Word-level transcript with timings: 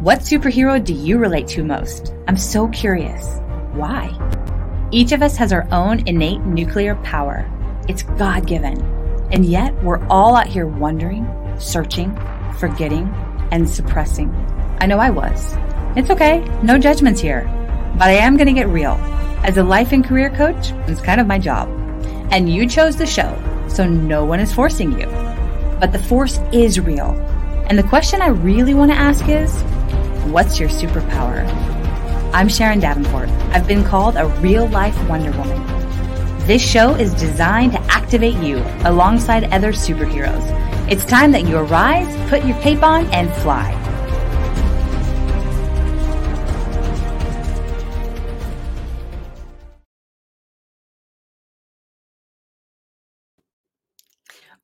What 0.00 0.20
superhero 0.20 0.82
do 0.82 0.94
you 0.94 1.18
relate 1.18 1.48
to 1.48 1.64
most? 1.64 2.14
I'm 2.28 2.36
so 2.36 2.68
curious. 2.68 3.40
Why? 3.72 4.16
Each 4.92 5.10
of 5.10 5.22
us 5.22 5.36
has 5.38 5.52
our 5.52 5.66
own 5.72 6.06
innate 6.06 6.42
nuclear 6.42 6.94
power. 7.02 7.50
It's 7.88 8.04
God 8.04 8.46
given. 8.46 8.80
And 9.32 9.44
yet, 9.44 9.74
we're 9.82 10.06
all 10.06 10.36
out 10.36 10.46
here 10.46 10.68
wondering, 10.68 11.26
searching, 11.58 12.16
forgetting, 12.60 13.12
and 13.50 13.68
suppressing. 13.68 14.32
I 14.80 14.86
know 14.86 14.98
I 14.98 15.10
was. 15.10 15.56
It's 15.96 16.10
okay, 16.10 16.44
no 16.62 16.78
judgments 16.78 17.20
here. 17.20 17.42
But 17.98 18.06
I 18.06 18.18
am 18.18 18.36
going 18.36 18.46
to 18.46 18.52
get 18.52 18.68
real. 18.68 18.94
As 19.42 19.56
a 19.56 19.64
life 19.64 19.90
and 19.90 20.04
career 20.04 20.30
coach, 20.30 20.70
it's 20.86 21.00
kind 21.00 21.20
of 21.20 21.26
my 21.26 21.40
job. 21.40 21.68
And 22.30 22.48
you 22.48 22.68
chose 22.68 22.94
the 22.94 23.04
show, 23.04 23.36
so 23.66 23.84
no 23.84 24.24
one 24.24 24.38
is 24.38 24.54
forcing 24.54 24.92
you. 24.96 25.06
But 25.80 25.90
the 25.90 26.02
force 26.04 26.38
is 26.52 26.78
real. 26.78 27.10
And 27.68 27.76
the 27.76 27.82
question 27.82 28.22
I 28.22 28.28
really 28.28 28.74
want 28.74 28.92
to 28.92 28.96
ask 28.96 29.28
is 29.28 29.52
What's 30.30 30.60
your 30.60 30.68
superpower? 30.68 31.48
I'm 32.34 32.50
Sharon 32.50 32.80
Davenport. 32.80 33.30
I've 33.50 33.66
been 33.66 33.82
called 33.82 34.16
a 34.16 34.26
real 34.42 34.68
life 34.68 34.94
Wonder 35.08 35.30
Woman. 35.32 35.66
This 36.46 36.60
show 36.60 36.94
is 36.94 37.14
designed 37.14 37.72
to 37.72 37.80
activate 37.84 38.34
you 38.34 38.62
alongside 38.84 39.44
other 39.44 39.72
superheroes. 39.72 40.44
It's 40.90 41.06
time 41.06 41.32
that 41.32 41.46
you 41.46 41.56
arise, 41.56 42.14
put 42.28 42.44
your 42.44 42.60
cape 42.60 42.82
on, 42.82 43.06
and 43.06 43.32
fly. 43.40 43.77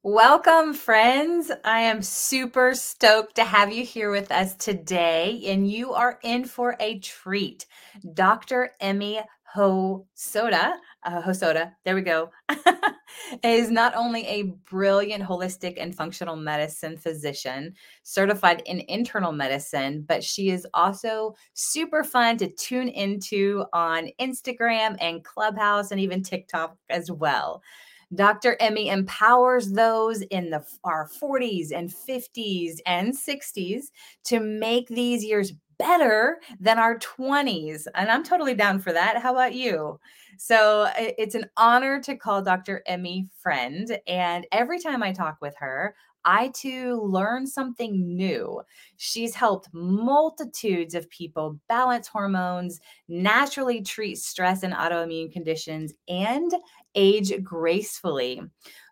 Welcome, 0.07 0.75
friends. 0.75 1.51
I 1.65 1.81
am 1.81 2.03
super 2.03 2.75
stoked 2.75 3.37
to 3.37 3.45
have 3.45 3.73
you 3.73 3.87
here 3.87 4.11
with 4.11 4.31
us 4.31 4.55
today, 4.55 5.41
and 5.47 5.67
you 5.67 5.95
are 5.95 6.19
in 6.23 6.45
for 6.45 6.77
a 6.79 6.99
treat. 6.99 7.65
Dr. 8.13 8.73
Emi 8.83 9.25
Hosoda, 9.57 10.75
uh, 11.05 11.23
Hosoda, 11.23 11.73
there 11.87 11.95
we 11.95 12.03
go, 12.03 12.31
is 13.43 13.71
not 13.71 13.95
only 13.97 14.27
a 14.27 14.43
brilliant 14.69 15.25
holistic 15.25 15.77
and 15.79 15.95
functional 15.95 16.37
medicine 16.37 16.99
physician, 16.99 17.73
certified 18.03 18.63
in 18.67 18.81
internal 18.89 19.33
medicine, 19.33 20.05
but 20.07 20.23
she 20.23 20.51
is 20.51 20.67
also 20.75 21.35
super 21.55 22.05
fun 22.05 22.37
to 22.37 22.49
tune 22.49 22.89
into 22.89 23.65
on 23.73 24.11
Instagram 24.21 24.99
and 25.01 25.25
Clubhouse 25.25 25.93
and 25.93 26.01
even 26.01 26.23
TikTok 26.23 26.77
as 26.91 27.11
well. 27.11 27.63
Dr. 28.15 28.57
Emi 28.61 28.93
empowers 28.93 29.73
those 29.73 30.23
in 30.23 30.51
the 30.51 30.65
our 30.85 31.09
40s 31.09 31.73
and 31.73 31.91
50s 31.91 32.79
and 32.87 33.15
60s 33.15 33.87
to 34.25 34.41
make 34.41 34.89
these 34.89 35.25
years 35.25 35.53
better 35.79 36.41
than 36.61 36.79
our 36.79 36.99
20s. 36.99 37.87
And 37.95 38.11
I'm 38.11 38.23
totally 38.23 38.55
down 38.55 38.79
for 38.79 38.93
that. 38.93 39.21
How 39.21 39.33
about 39.33 39.55
you? 39.55 39.99
So 40.39 40.89
it's 40.97 41.35
an 41.35 41.51
honor 41.57 42.01
to 42.03 42.17
call 42.17 42.43
Dr. 42.43 42.83
Emi 42.89 43.29
friend. 43.41 43.99
And 44.07 44.47
every 44.53 44.79
time 44.79 45.03
I 45.03 45.13
talk 45.13 45.39
with 45.41 45.55
her, 45.59 45.97
I 46.25 46.49
too 46.55 47.03
learn 47.03 47.47
something 47.47 48.17
new. 48.17 48.63
She's 48.97 49.35
helped 49.35 49.69
multitudes 49.75 50.95
of 50.95 51.11
people 51.11 51.61
balance 51.69 52.09
hormones, 52.09 52.81
naturally 53.09 53.83
treat 53.83 54.17
stress 54.17 54.63
and 54.63 54.73
autoimmune 54.73 55.31
conditions, 55.31 55.93
and 56.09 56.51
age 56.95 57.33
gracefully. 57.43 58.43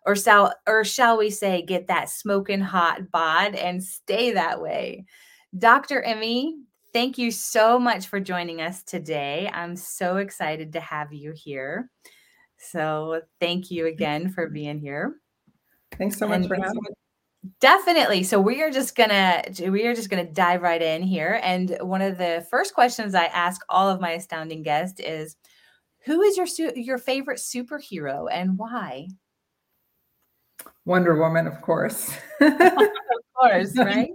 Or 0.05 0.15
shall, 0.15 0.53
or 0.67 0.83
shall 0.83 1.17
we 1.17 1.29
say, 1.29 1.61
get 1.61 1.87
that 1.87 2.09
smoking 2.09 2.61
hot 2.61 3.11
bod 3.11 3.55
and 3.55 3.83
stay 3.83 4.31
that 4.31 4.61
way. 4.61 5.05
Dr. 5.57 6.03
Emi, 6.05 6.53
thank 6.91 7.17
you 7.17 7.31
so 7.31 7.79
much 7.79 8.07
for 8.07 8.19
joining 8.19 8.61
us 8.61 8.83
today. 8.83 9.49
I'm 9.53 9.75
so 9.75 10.17
excited 10.17 10.73
to 10.73 10.79
have 10.79 11.13
you 11.13 11.31
here. 11.35 11.89
So, 12.57 13.21
thank 13.39 13.71
you 13.71 13.87
again 13.87 14.29
for 14.29 14.49
being 14.49 14.79
here. 14.79 15.15
Thanks 15.97 16.17
so 16.17 16.27
much 16.27 16.37
and 16.37 16.47
for 16.47 16.55
having 16.55 16.81
me. 16.81 16.89
Definitely. 17.59 18.23
So 18.23 18.39
we 18.39 18.61
are 18.61 18.71
just 18.71 18.95
gonna 18.95 19.43
we 19.67 19.85
are 19.85 19.93
just 19.93 20.09
gonna 20.09 20.23
dive 20.31 20.61
right 20.61 20.81
in 20.81 21.03
here. 21.03 21.41
And 21.43 21.77
one 21.81 22.01
of 22.01 22.17
the 22.17 22.45
first 22.49 22.73
questions 22.73 23.13
I 23.13 23.25
ask 23.25 23.61
all 23.67 23.89
of 23.89 23.99
my 23.99 24.11
astounding 24.11 24.63
guests 24.63 24.99
is, 25.01 25.35
who 26.05 26.21
is 26.21 26.37
your 26.37 26.47
su- 26.47 26.73
your 26.75 26.97
favorite 26.97 27.39
superhero 27.39 28.27
and 28.31 28.57
why? 28.57 29.07
Wonder 30.85 31.15
Woman, 31.15 31.47
of 31.47 31.61
course. 31.61 32.11
of 32.41 32.89
course, 33.39 33.77
right? 33.77 34.09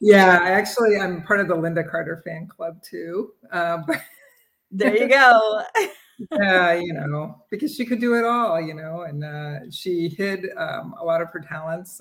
yeah, 0.00 0.38
I 0.40 0.50
actually 0.50 0.96
I'm 0.96 1.22
part 1.22 1.40
of 1.40 1.48
the 1.48 1.56
Lynda 1.56 1.88
Carter 1.88 2.22
fan 2.24 2.46
club 2.46 2.82
too. 2.82 3.32
Um, 3.52 3.84
there 4.70 4.96
you 4.96 5.08
go. 5.08 5.62
yeah, 6.32 6.72
you 6.72 6.92
know, 6.92 7.42
because 7.50 7.74
she 7.74 7.84
could 7.84 8.00
do 8.00 8.14
it 8.14 8.24
all, 8.24 8.60
you 8.60 8.74
know, 8.74 9.02
and 9.02 9.24
uh, 9.24 9.70
she 9.70 10.08
hid 10.08 10.46
um, 10.56 10.94
a 10.98 11.04
lot 11.04 11.20
of 11.20 11.28
her 11.28 11.40
talents 11.40 12.00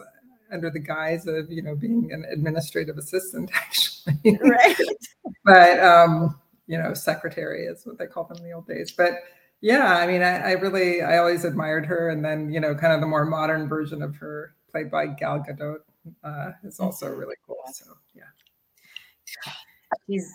under 0.51 0.69
the 0.69 0.79
guise 0.79 1.27
of, 1.27 1.51
you 1.51 1.61
know, 1.61 1.75
being 1.75 2.09
an 2.13 2.25
administrative 2.31 2.97
assistant, 2.97 3.51
actually. 3.53 4.39
Right. 4.41 4.77
but, 5.43 5.79
um, 5.81 6.39
you 6.67 6.77
know, 6.77 6.93
secretary 6.93 7.65
is 7.65 7.85
what 7.85 7.97
they 7.97 8.05
called 8.05 8.29
them 8.29 8.37
in 8.37 8.43
the 8.43 8.51
old 8.51 8.67
days. 8.67 8.91
But 8.91 9.13
yeah, 9.61 9.95
I 9.97 10.05
mean, 10.05 10.21
I, 10.21 10.37
I 10.37 10.51
really, 10.51 11.01
I 11.01 11.17
always 11.17 11.45
admired 11.45 11.85
her. 11.85 12.09
And 12.09 12.23
then, 12.23 12.51
you 12.51 12.59
know, 12.59 12.75
kind 12.75 12.93
of 12.93 13.01
the 13.01 13.07
more 13.07 13.25
modern 13.25 13.67
version 13.67 14.01
of 14.01 14.15
her, 14.17 14.53
played 14.69 14.91
by 14.91 15.07
Gal 15.07 15.43
Gadot, 15.47 15.79
uh, 16.23 16.51
is 16.63 16.79
also 16.79 17.07
really 17.07 17.35
cool. 17.45 17.57
So 17.73 17.85
yeah. 18.13 18.23
She's 20.05 20.33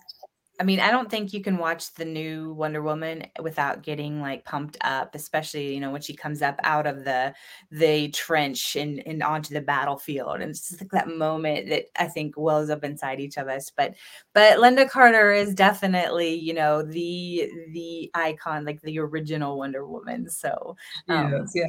I 0.62 0.64
mean, 0.64 0.78
I 0.78 0.92
don't 0.92 1.10
think 1.10 1.32
you 1.32 1.42
can 1.42 1.58
watch 1.58 1.92
the 1.94 2.04
new 2.04 2.52
Wonder 2.52 2.82
Woman 2.82 3.26
without 3.42 3.82
getting 3.82 4.20
like 4.20 4.44
pumped 4.44 4.76
up, 4.82 5.16
especially 5.16 5.74
you 5.74 5.80
know 5.80 5.90
when 5.90 6.02
she 6.02 6.14
comes 6.14 6.40
up 6.40 6.60
out 6.62 6.86
of 6.86 7.04
the 7.04 7.34
the 7.72 8.10
trench 8.10 8.76
and, 8.76 9.02
and 9.04 9.24
onto 9.24 9.54
the 9.54 9.60
battlefield, 9.60 10.40
and 10.40 10.50
it's 10.50 10.68
just 10.68 10.80
like 10.80 10.92
that 10.92 11.08
moment 11.08 11.68
that 11.68 11.86
I 11.98 12.06
think 12.06 12.36
wells 12.36 12.70
up 12.70 12.84
inside 12.84 13.18
each 13.18 13.38
of 13.38 13.48
us. 13.48 13.72
But 13.76 13.96
but 14.34 14.58
Lynda 14.58 14.88
Carter 14.88 15.32
is 15.32 15.52
definitely 15.52 16.36
you 16.36 16.54
know 16.54 16.80
the 16.84 17.50
the 17.72 18.12
icon, 18.14 18.64
like 18.64 18.80
the 18.82 19.00
original 19.00 19.58
Wonder 19.58 19.84
Woman. 19.84 20.30
So 20.30 20.76
um, 21.08 21.32
yes, 21.32 21.50
yeah. 21.56 21.64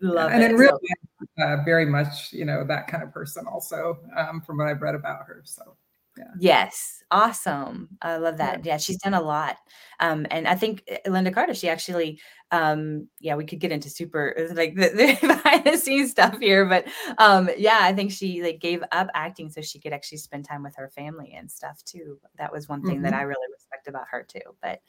Love 0.00 0.30
and 0.30 0.40
it. 0.40 0.52
in 0.52 0.56
real 0.56 0.70
life, 0.70 1.28
uh, 1.48 1.64
very 1.64 1.86
much, 1.86 2.32
you 2.32 2.44
know, 2.44 2.64
that 2.64 2.86
kind 2.86 3.02
of 3.02 3.12
person 3.12 3.46
also, 3.50 3.98
um, 4.16 4.40
from 4.40 4.58
what 4.58 4.68
I've 4.68 4.82
read 4.82 4.94
about 4.94 5.26
her. 5.26 5.42
So 5.44 5.76
yeah. 6.16 6.24
Yes. 6.38 7.02
Awesome. 7.10 7.88
I 8.02 8.16
love 8.16 8.38
that. 8.38 8.64
Yeah. 8.64 8.72
yeah, 8.72 8.76
she's 8.78 8.98
done 8.98 9.14
a 9.14 9.20
lot. 9.20 9.56
Um, 10.00 10.26
and 10.30 10.48
I 10.48 10.54
think 10.54 10.82
Lynda 11.06 11.32
Carter, 11.32 11.54
she 11.54 11.68
actually, 11.68 12.20
um, 12.50 13.08
yeah, 13.20 13.34
we 13.34 13.44
could 13.44 13.60
get 13.60 13.72
into 13.72 13.90
super 13.90 14.34
like 14.54 14.74
the, 14.74 14.88
the 14.90 15.26
behind 15.26 15.64
the 15.64 15.76
scenes 15.76 16.10
stuff 16.10 16.38
here, 16.38 16.66
but 16.66 16.86
um, 17.18 17.48
yeah, 17.56 17.78
I 17.80 17.92
think 17.92 18.10
she 18.10 18.42
like 18.42 18.60
gave 18.60 18.82
up 18.92 19.08
acting 19.14 19.50
so 19.50 19.60
she 19.60 19.78
could 19.78 19.92
actually 19.92 20.18
spend 20.18 20.44
time 20.44 20.62
with 20.62 20.76
her 20.76 20.88
family 20.90 21.34
and 21.36 21.50
stuff 21.50 21.82
too. 21.84 22.18
That 22.38 22.52
was 22.52 22.68
one 22.68 22.82
thing 22.82 22.96
mm-hmm. 22.96 23.04
that 23.04 23.14
I 23.14 23.22
really 23.22 23.46
respect 23.52 23.88
about 23.88 24.08
her 24.10 24.24
too. 24.28 24.40
But 24.62 24.80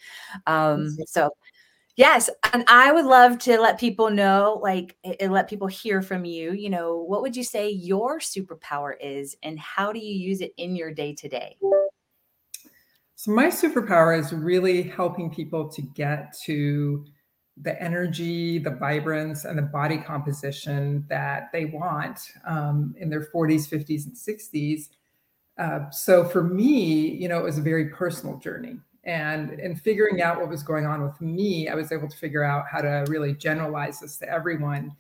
um, 0.48 0.90
so 1.06 1.32
Yes, 1.98 2.30
and 2.52 2.66
I 2.68 2.92
would 2.92 3.06
love 3.06 3.40
to 3.40 3.58
let 3.58 3.80
people 3.80 4.10
know, 4.10 4.60
like, 4.62 4.98
and 5.20 5.32
let 5.32 5.50
people 5.50 5.68
hear 5.68 6.02
from 6.02 6.26
you. 6.26 6.52
You 6.52 6.70
know, 6.70 6.98
what 6.98 7.22
would 7.22 7.38
you 7.38 7.44
say 7.44 7.70
your 7.70 8.20
superpower 8.20 8.96
is, 9.00 9.38
and 9.44 9.58
how 9.58 9.94
do 9.94 10.00
you 10.00 10.14
use 10.14 10.42
it 10.42 10.54
in 10.58 10.76
your 10.76 10.94
day 10.94 11.14
to 11.16 11.30
day? 11.30 11.58
So, 13.16 13.32
my 13.32 13.48
superpower 13.48 14.18
is 14.20 14.34
really 14.34 14.84
helping 14.84 15.34
people 15.34 15.70
to 15.70 15.82
get 15.82 16.36
to 16.44 17.06
the 17.62 17.82
energy, 17.82 18.60
the 18.60 18.72
vibrance, 18.72 19.46
and 19.46 19.58
the 19.58 19.62
body 19.64 19.98
composition 19.98 21.06
that 21.08 21.50
they 21.54 21.64
want 21.64 22.20
um, 22.46 22.94
in 22.98 23.10
their 23.10 23.30
40s, 23.34 23.70
50s, 23.70 24.06
and 24.06 24.16
60s. 24.18 24.90
Uh, 25.58 25.90
so, 25.92 26.26
for 26.26 26.44
me, 26.44 27.08
you 27.16 27.30
know, 27.30 27.40
it 27.40 27.44
was 27.44 27.58
a 27.58 27.62
very 27.62 27.88
personal 27.88 28.38
journey. 28.38 28.80
And 29.06 29.60
in 29.60 29.76
figuring 29.76 30.22
out 30.22 30.40
what 30.40 30.50
was 30.50 30.64
going 30.64 30.86
on 30.86 31.04
with 31.04 31.20
me, 31.22 31.70
I 31.70 31.76
was 31.76 31.92
able 31.92 32.08
to 32.08 32.18
figure 32.18 32.44
out 32.44 32.66
how 32.72 32.82
to 32.82 33.06
really 33.08 33.34
generalize 33.34 34.00
this 34.00 34.18
to 34.18 34.30
everyone 34.30 34.96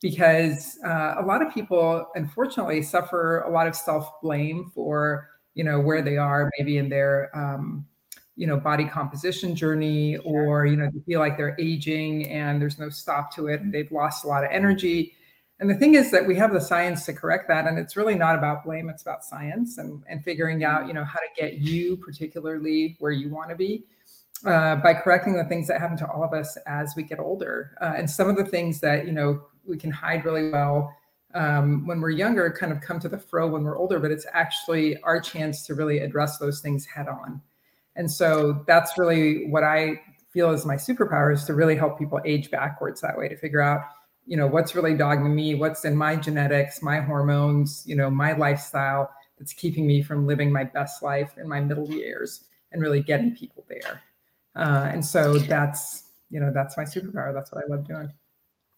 because 0.00 0.78
uh, 0.84 1.16
a 1.18 1.24
lot 1.24 1.42
of 1.42 1.52
people, 1.52 2.06
unfortunately, 2.14 2.82
suffer 2.82 3.40
a 3.40 3.50
lot 3.50 3.66
of 3.66 3.76
self 3.76 4.20
blame 4.22 4.70
for 4.74 5.28
you 5.54 5.64
know 5.64 5.80
where 5.80 6.02
they 6.02 6.16
are, 6.16 6.50
maybe 6.58 6.78
in 6.78 6.88
their 6.88 7.30
um, 7.36 7.84
you 8.36 8.46
know 8.46 8.56
body 8.56 8.86
composition 8.86 9.54
journey, 9.54 10.16
or 10.18 10.64
you 10.64 10.76
know 10.76 10.88
they 10.92 11.00
feel 11.00 11.20
like 11.20 11.36
they're 11.36 11.56
aging 11.58 12.28
and 12.28 12.60
there's 12.60 12.78
no 12.78 12.88
stop 12.88 13.34
to 13.34 13.48
it, 13.48 13.60
and 13.60 13.72
they've 13.72 13.92
lost 13.92 14.24
a 14.24 14.28
lot 14.28 14.42
of 14.42 14.50
energy. 14.50 15.14
And 15.60 15.68
the 15.68 15.74
thing 15.74 15.94
is 15.94 16.10
that 16.10 16.26
we 16.26 16.34
have 16.36 16.52
the 16.54 16.60
science 16.60 17.04
to 17.04 17.12
correct 17.12 17.46
that. 17.48 17.66
And 17.66 17.78
it's 17.78 17.94
really 17.94 18.14
not 18.14 18.34
about 18.34 18.64
blame, 18.64 18.88
it's 18.88 19.02
about 19.02 19.24
science 19.24 19.76
and, 19.76 20.02
and 20.08 20.24
figuring 20.24 20.64
out, 20.64 20.88
you 20.88 20.94
know, 20.94 21.04
how 21.04 21.18
to 21.18 21.28
get 21.38 21.58
you 21.58 21.98
particularly 21.98 22.96
where 22.98 23.12
you 23.12 23.28
want 23.28 23.50
to 23.50 23.56
be 23.56 23.84
uh, 24.46 24.76
by 24.76 24.94
correcting 24.94 25.36
the 25.36 25.44
things 25.44 25.68
that 25.68 25.78
happen 25.78 25.98
to 25.98 26.10
all 26.10 26.24
of 26.24 26.32
us 26.32 26.56
as 26.66 26.94
we 26.96 27.02
get 27.02 27.20
older. 27.20 27.76
Uh, 27.80 27.92
and 27.94 28.10
some 28.10 28.28
of 28.28 28.36
the 28.36 28.44
things 28.44 28.80
that, 28.80 29.06
you 29.06 29.12
know, 29.12 29.42
we 29.66 29.76
can 29.76 29.90
hide 29.90 30.24
really 30.24 30.50
well 30.50 30.96
um, 31.34 31.86
when 31.86 32.00
we're 32.00 32.10
younger 32.10 32.50
kind 32.50 32.72
of 32.72 32.80
come 32.80 32.98
to 32.98 33.08
the 33.08 33.18
fro 33.18 33.46
when 33.46 33.62
we're 33.62 33.76
older, 33.76 34.00
but 34.00 34.10
it's 34.10 34.26
actually 34.32 34.96
our 35.02 35.20
chance 35.20 35.66
to 35.66 35.74
really 35.74 35.98
address 35.98 36.38
those 36.38 36.60
things 36.60 36.86
head 36.86 37.06
on. 37.06 37.40
And 37.96 38.10
so 38.10 38.64
that's 38.66 38.96
really 38.96 39.46
what 39.48 39.62
I 39.62 40.00
feel 40.32 40.52
is 40.52 40.64
my 40.64 40.76
superpower 40.76 41.34
is 41.34 41.44
to 41.44 41.54
really 41.54 41.76
help 41.76 41.98
people 41.98 42.18
age 42.24 42.50
backwards 42.50 43.00
that 43.02 43.18
way 43.18 43.28
to 43.28 43.36
figure 43.36 43.60
out, 43.60 43.82
you 44.30 44.36
know, 44.36 44.46
what's 44.46 44.76
really 44.76 44.94
dogging 44.94 45.34
me, 45.34 45.56
what's 45.56 45.84
in 45.84 45.96
my 45.96 46.14
genetics, 46.14 46.82
my 46.82 47.00
hormones, 47.00 47.82
you 47.84 47.96
know, 47.96 48.08
my 48.08 48.32
lifestyle 48.32 49.10
that's 49.36 49.52
keeping 49.52 49.88
me 49.88 50.02
from 50.02 50.24
living 50.24 50.52
my 50.52 50.62
best 50.62 51.02
life 51.02 51.32
in 51.36 51.48
my 51.48 51.58
middle 51.58 51.90
years 51.90 52.44
and 52.70 52.80
really 52.80 53.02
getting 53.02 53.34
people 53.34 53.66
there. 53.68 54.00
Uh, 54.54 54.88
and 54.92 55.04
so 55.04 55.36
that's, 55.36 56.04
you 56.30 56.38
know, 56.38 56.52
that's 56.54 56.76
my 56.76 56.84
superpower. 56.84 57.34
That's 57.34 57.50
what 57.50 57.64
I 57.64 57.66
love 57.68 57.88
doing 57.88 58.12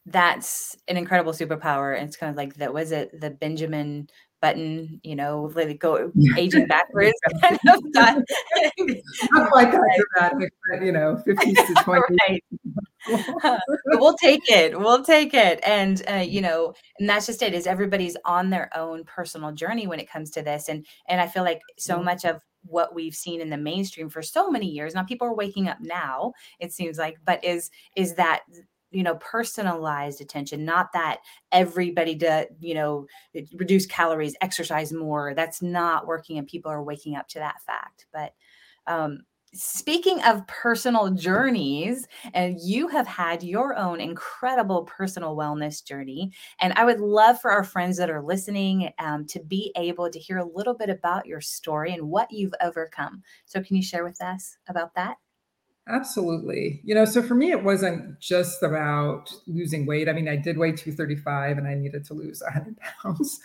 that's 0.07 0.77
an 0.89 0.97
incredible 0.97 1.33
superpower. 1.33 1.97
And 1.97 2.09
it's 2.09 2.17
kind 2.17 2.29
of 2.29 2.37
like 2.37 2.55
that 2.55 2.75
was 2.75 2.91
it 2.91 3.21
the 3.21 3.31
Benjamin 3.31 4.09
button, 4.43 5.01
you 5.03 5.17
know, 5.17 5.51
let 5.55 5.71
it 5.71 5.79
go 5.79 6.13
aging 6.37 6.67
backwards. 6.67 7.15
kind 7.41 7.59
of 7.69 7.81
not, 7.95 8.19
not 9.31 9.51
quite 9.51 9.73
that 9.73 10.05
dramatic, 10.15 10.53
but 10.71 10.85
you 10.85 10.93
know, 10.93 11.23
50s 11.27 11.55
to 11.55 11.75
20s. 11.75 12.41
right. 13.43 13.61
we'll 13.87 14.17
take 14.17 14.43
it. 14.51 14.79
We'll 14.79 15.03
take 15.03 15.33
it. 15.33 15.61
And 15.65 16.03
uh, 16.11 16.17
you 16.17 16.43
know, 16.43 16.75
and 16.99 17.09
that's 17.09 17.27
just 17.27 17.41
it. 17.41 17.55
Is 17.55 17.67
everybody's 17.67 18.17
on 18.27 18.51
their 18.51 18.69
own 18.77 19.05
personal 19.05 19.53
journey 19.53 19.87
when 19.87 20.01
it 20.01 20.11
comes 20.11 20.31
to 20.33 20.43
this. 20.43 20.69
And 20.69 20.85
and 21.09 21.21
I 21.21 21.27
feel 21.27 21.45
like 21.45 21.61
so 21.79 22.03
much 22.03 22.27
of 22.27 22.43
what 22.65 22.95
we've 22.95 23.15
seen 23.15 23.41
in 23.41 23.51
the 23.51 23.57
mainstream 23.57 24.09
for 24.09 24.23
so 24.23 24.49
many 24.49 24.69
years 24.69 24.95
now 24.95 25.03
people 25.03 25.27
are 25.27 25.35
waking 25.35 25.67
up 25.67 25.79
now 25.81 26.33
it 26.61 26.73
seems 26.73 26.97
like 26.97 27.17
but 27.25 27.45
is 27.45 27.73
is 27.97 28.15
that 28.15 28.43
you 28.93 29.03
know 29.03 29.17
personalized 29.17 30.21
attention 30.21 30.65
not 30.65 30.93
that 30.93 31.19
everybody 31.51 32.17
to 32.17 32.47
you 32.61 32.75
know 32.75 33.07
reduce 33.55 33.87
calories 33.87 34.37
exercise 34.41 34.93
more 34.93 35.35
that's 35.35 35.63
not 35.63 36.07
working 36.07 36.39
and 36.39 36.47
people 36.47 36.71
are 36.71 36.83
waking 36.83 37.17
up 37.17 37.29
to 37.29 37.39
that 37.39 37.61
fact. 37.63 38.07
But 38.13 38.35
um 38.87 39.21
speaking 39.55 40.23
of 40.23 40.47
personal 40.47 41.11
journeys 41.11 42.07
and 42.33 42.59
you 42.59 42.89
have 42.89 43.07
had 43.07 43.43
your 43.43 43.77
own 43.77 44.01
incredible 44.01 44.85
personal 44.85 45.37
wellness 45.37 45.85
journey 45.85 46.33
and 46.61 46.73
i 46.73 46.85
would 46.87 47.01
love 47.01 47.39
for 47.39 47.51
our 47.51 47.63
friends 47.63 47.99
that 47.99 48.09
are 48.09 48.23
listening 48.23 48.91
um, 48.99 49.27
to 49.27 49.41
be 49.41 49.71
able 49.77 50.09
to 50.09 50.19
hear 50.19 50.39
a 50.39 50.49
little 50.55 50.75
bit 50.75 50.89
about 50.89 51.27
your 51.27 51.41
story 51.41 51.93
and 51.93 52.03
what 52.09 52.31
you've 52.31 52.55
overcome. 52.63 53.23
So 53.45 53.61
can 53.63 53.77
you 53.77 53.83
share 53.83 54.05
with 54.05 54.23
us 54.23 54.57
about 54.69 54.95
that 54.95 55.17
Absolutely. 55.89 56.81
You 56.85 56.95
know, 56.95 57.05
so 57.05 57.23
for 57.23 57.35
me, 57.35 57.51
it 57.51 57.63
wasn't 57.63 58.21
just 58.21 58.63
about 58.63 59.33
losing 59.47 59.85
weight. 59.85 60.09
I 60.09 60.13
mean, 60.13 60.29
I 60.29 60.37
did 60.37 60.57
weigh 60.57 60.73
235 60.73 61.59
and 61.59 61.67
I 61.67 61.75
needed 61.75 62.05
to 62.07 62.15
lose 62.15 62.41
100 62.41 62.77
pounds. 63.03 63.41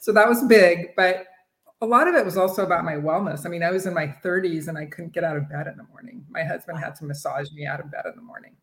So 0.00 0.12
that 0.12 0.28
was 0.28 0.42
big. 0.44 0.96
But 0.96 1.26
a 1.82 1.86
lot 1.86 2.08
of 2.08 2.14
it 2.14 2.24
was 2.24 2.36
also 2.36 2.64
about 2.64 2.84
my 2.84 2.94
wellness. 2.94 3.44
I 3.44 3.48
mean, 3.50 3.62
I 3.62 3.70
was 3.70 3.86
in 3.86 3.92
my 3.92 4.06
30s 4.06 4.68
and 4.68 4.78
I 4.78 4.86
couldn't 4.86 5.12
get 5.12 5.24
out 5.24 5.36
of 5.36 5.50
bed 5.50 5.66
in 5.66 5.76
the 5.76 5.84
morning. 5.84 6.24
My 6.30 6.44
husband 6.44 6.78
had 6.78 6.94
to 6.96 7.04
massage 7.04 7.50
me 7.52 7.66
out 7.66 7.80
of 7.80 7.90
bed 7.90 8.04
in 8.06 8.16
the 8.16 8.22
morning. 8.22 8.56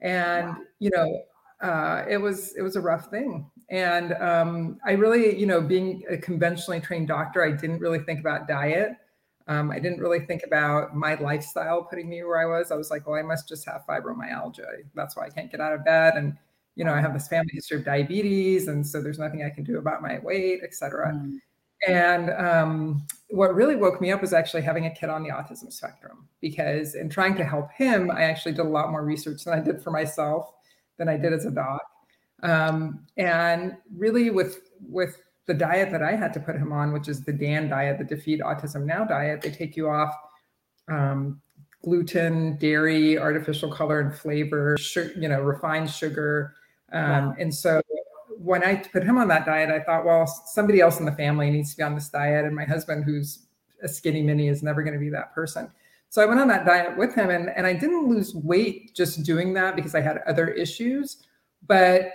And, 0.00 0.48
wow. 0.48 0.56
you 0.78 0.90
know, 0.94 1.22
uh, 1.60 2.04
it 2.08 2.18
was 2.18 2.54
it 2.56 2.62
was 2.62 2.76
a 2.76 2.80
rough 2.80 3.10
thing. 3.10 3.50
And 3.70 4.12
um, 4.14 4.78
I 4.84 4.92
really, 4.92 5.38
you 5.38 5.46
know, 5.46 5.60
being 5.60 6.04
a 6.08 6.16
conventionally 6.16 6.80
trained 6.80 7.08
doctor, 7.08 7.42
I 7.44 7.52
didn't 7.52 7.80
really 7.80 7.98
think 8.00 8.20
about 8.20 8.46
diet. 8.46 8.92
Um, 9.48 9.70
I 9.70 9.78
didn't 9.78 10.00
really 10.00 10.20
think 10.20 10.42
about 10.44 10.96
my 10.96 11.14
lifestyle 11.14 11.84
putting 11.84 12.08
me 12.08 12.24
where 12.24 12.38
I 12.38 12.46
was. 12.46 12.70
I 12.70 12.76
was 12.76 12.90
like, 12.90 13.06
well, 13.06 13.18
I 13.18 13.22
must 13.22 13.48
just 13.48 13.64
have 13.66 13.84
fibromyalgia. 13.88 14.82
That's 14.94 15.16
why 15.16 15.26
I 15.26 15.30
can't 15.30 15.50
get 15.50 15.60
out 15.60 15.72
of 15.72 15.84
bed. 15.84 16.14
And, 16.16 16.36
you 16.74 16.84
know, 16.84 16.92
I 16.92 17.00
have 17.00 17.14
this 17.14 17.28
family 17.28 17.52
history 17.52 17.78
of 17.78 17.84
diabetes. 17.84 18.66
And 18.68 18.84
so 18.84 19.00
there's 19.00 19.18
nothing 19.18 19.44
I 19.44 19.50
can 19.50 19.62
do 19.62 19.78
about 19.78 20.02
my 20.02 20.18
weight, 20.18 20.60
et 20.64 20.74
cetera. 20.74 21.12
Mm. 21.12 21.38
And 21.86 22.30
um, 22.30 23.06
what 23.28 23.54
really 23.54 23.76
woke 23.76 24.00
me 24.00 24.10
up 24.10 24.20
was 24.20 24.32
actually 24.32 24.62
having 24.62 24.86
a 24.86 24.90
kid 24.90 25.10
on 25.10 25.22
the 25.22 25.28
autism 25.28 25.72
spectrum 25.72 26.28
because 26.40 26.94
in 26.94 27.08
trying 27.08 27.36
to 27.36 27.44
help 27.44 27.70
him, 27.70 28.10
I 28.10 28.22
actually 28.22 28.52
did 28.52 28.64
a 28.66 28.68
lot 28.68 28.90
more 28.90 29.04
research 29.04 29.44
than 29.44 29.54
I 29.54 29.60
did 29.62 29.82
for 29.82 29.90
myself 29.90 30.50
than 30.96 31.08
I 31.08 31.16
did 31.16 31.32
as 31.32 31.44
a 31.44 31.50
doc. 31.50 31.82
Um, 32.42 33.06
and 33.16 33.76
really 33.94 34.30
with 34.30 34.70
with 34.80 35.22
the 35.46 35.54
diet 35.54 35.90
that 35.92 36.02
I 36.02 36.16
had 36.16 36.32
to 36.34 36.40
put 36.40 36.56
him 36.56 36.72
on, 36.72 36.92
which 36.92 37.08
is 37.08 37.22
the 37.22 37.32
DAN 37.32 37.68
diet, 37.68 37.98
the 37.98 38.04
Defeat 38.04 38.40
Autism 38.40 38.84
Now 38.84 39.04
diet, 39.04 39.42
they 39.42 39.50
take 39.50 39.76
you 39.76 39.88
off 39.88 40.14
um, 40.88 41.40
gluten, 41.82 42.56
dairy, 42.58 43.18
artificial 43.18 43.70
color 43.70 44.00
and 44.00 44.14
flavor, 44.14 44.76
sugar, 44.76 45.12
you 45.18 45.28
know, 45.28 45.40
refined 45.40 45.90
sugar. 45.90 46.54
Um, 46.92 47.02
wow. 47.02 47.34
And 47.38 47.54
so 47.54 47.80
when 48.38 48.64
I 48.64 48.76
put 48.76 49.04
him 49.04 49.18
on 49.18 49.28
that 49.28 49.46
diet, 49.46 49.70
I 49.70 49.80
thought, 49.80 50.04
well, 50.04 50.26
somebody 50.26 50.80
else 50.80 50.98
in 50.98 51.06
the 51.06 51.12
family 51.12 51.50
needs 51.50 51.70
to 51.72 51.76
be 51.76 51.82
on 51.84 51.94
this 51.94 52.08
diet. 52.08 52.44
And 52.44 52.54
my 52.54 52.64
husband, 52.64 53.04
who's 53.04 53.46
a 53.82 53.88
skinny 53.88 54.22
mini, 54.22 54.48
is 54.48 54.62
never 54.62 54.82
going 54.82 54.94
to 54.94 55.00
be 55.00 55.10
that 55.10 55.34
person. 55.34 55.70
So 56.08 56.22
I 56.22 56.26
went 56.26 56.40
on 56.40 56.48
that 56.48 56.64
diet 56.64 56.96
with 56.96 57.14
him 57.14 57.30
and, 57.30 57.50
and 57.50 57.66
I 57.66 57.72
didn't 57.72 58.08
lose 58.08 58.34
weight 58.34 58.94
just 58.94 59.22
doing 59.22 59.52
that 59.54 59.76
because 59.76 59.94
I 59.94 60.00
had 60.00 60.22
other 60.26 60.48
issues, 60.48 61.18
but 61.66 62.12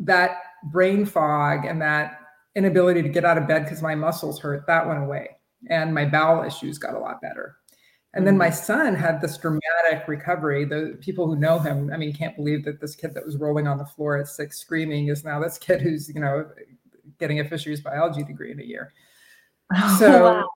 that 0.00 0.42
brain 0.64 1.06
fog 1.06 1.64
and 1.64 1.80
that 1.80 2.18
inability 2.56 3.02
to 3.02 3.08
get 3.08 3.24
out 3.24 3.38
of 3.38 3.46
bed 3.46 3.64
because 3.64 3.82
my 3.82 3.94
muscles 3.94 4.40
hurt, 4.40 4.66
that 4.66 4.86
went 4.86 5.02
away. 5.02 5.36
And 5.70 5.94
my 5.94 6.04
bowel 6.04 6.44
issues 6.44 6.78
got 6.78 6.94
a 6.94 6.98
lot 6.98 7.20
better. 7.20 7.56
And 8.14 8.26
then 8.26 8.38
my 8.38 8.48
mm. 8.48 8.54
son 8.54 8.94
had 8.94 9.20
this 9.20 9.36
dramatic 9.36 10.08
recovery. 10.08 10.64
The 10.64 10.96
people 11.00 11.26
who 11.26 11.36
know 11.36 11.58
him, 11.58 11.90
I 11.92 11.96
mean, 11.96 12.12
can't 12.12 12.34
believe 12.36 12.64
that 12.64 12.80
this 12.80 12.96
kid 12.96 13.14
that 13.14 13.24
was 13.24 13.36
rolling 13.36 13.66
on 13.66 13.76
the 13.76 13.84
floor 13.84 14.16
at 14.16 14.28
six 14.28 14.58
screaming 14.58 15.08
is 15.08 15.24
now 15.24 15.40
this 15.40 15.58
kid 15.58 15.82
who's, 15.82 16.08
you 16.08 16.20
know, 16.20 16.48
getting 17.18 17.40
a 17.40 17.44
fisheries 17.44 17.80
biology 17.80 18.24
degree 18.24 18.52
in 18.52 18.60
a 18.60 18.64
year. 18.64 18.92
So, 19.98 20.22
wow. 20.22 20.48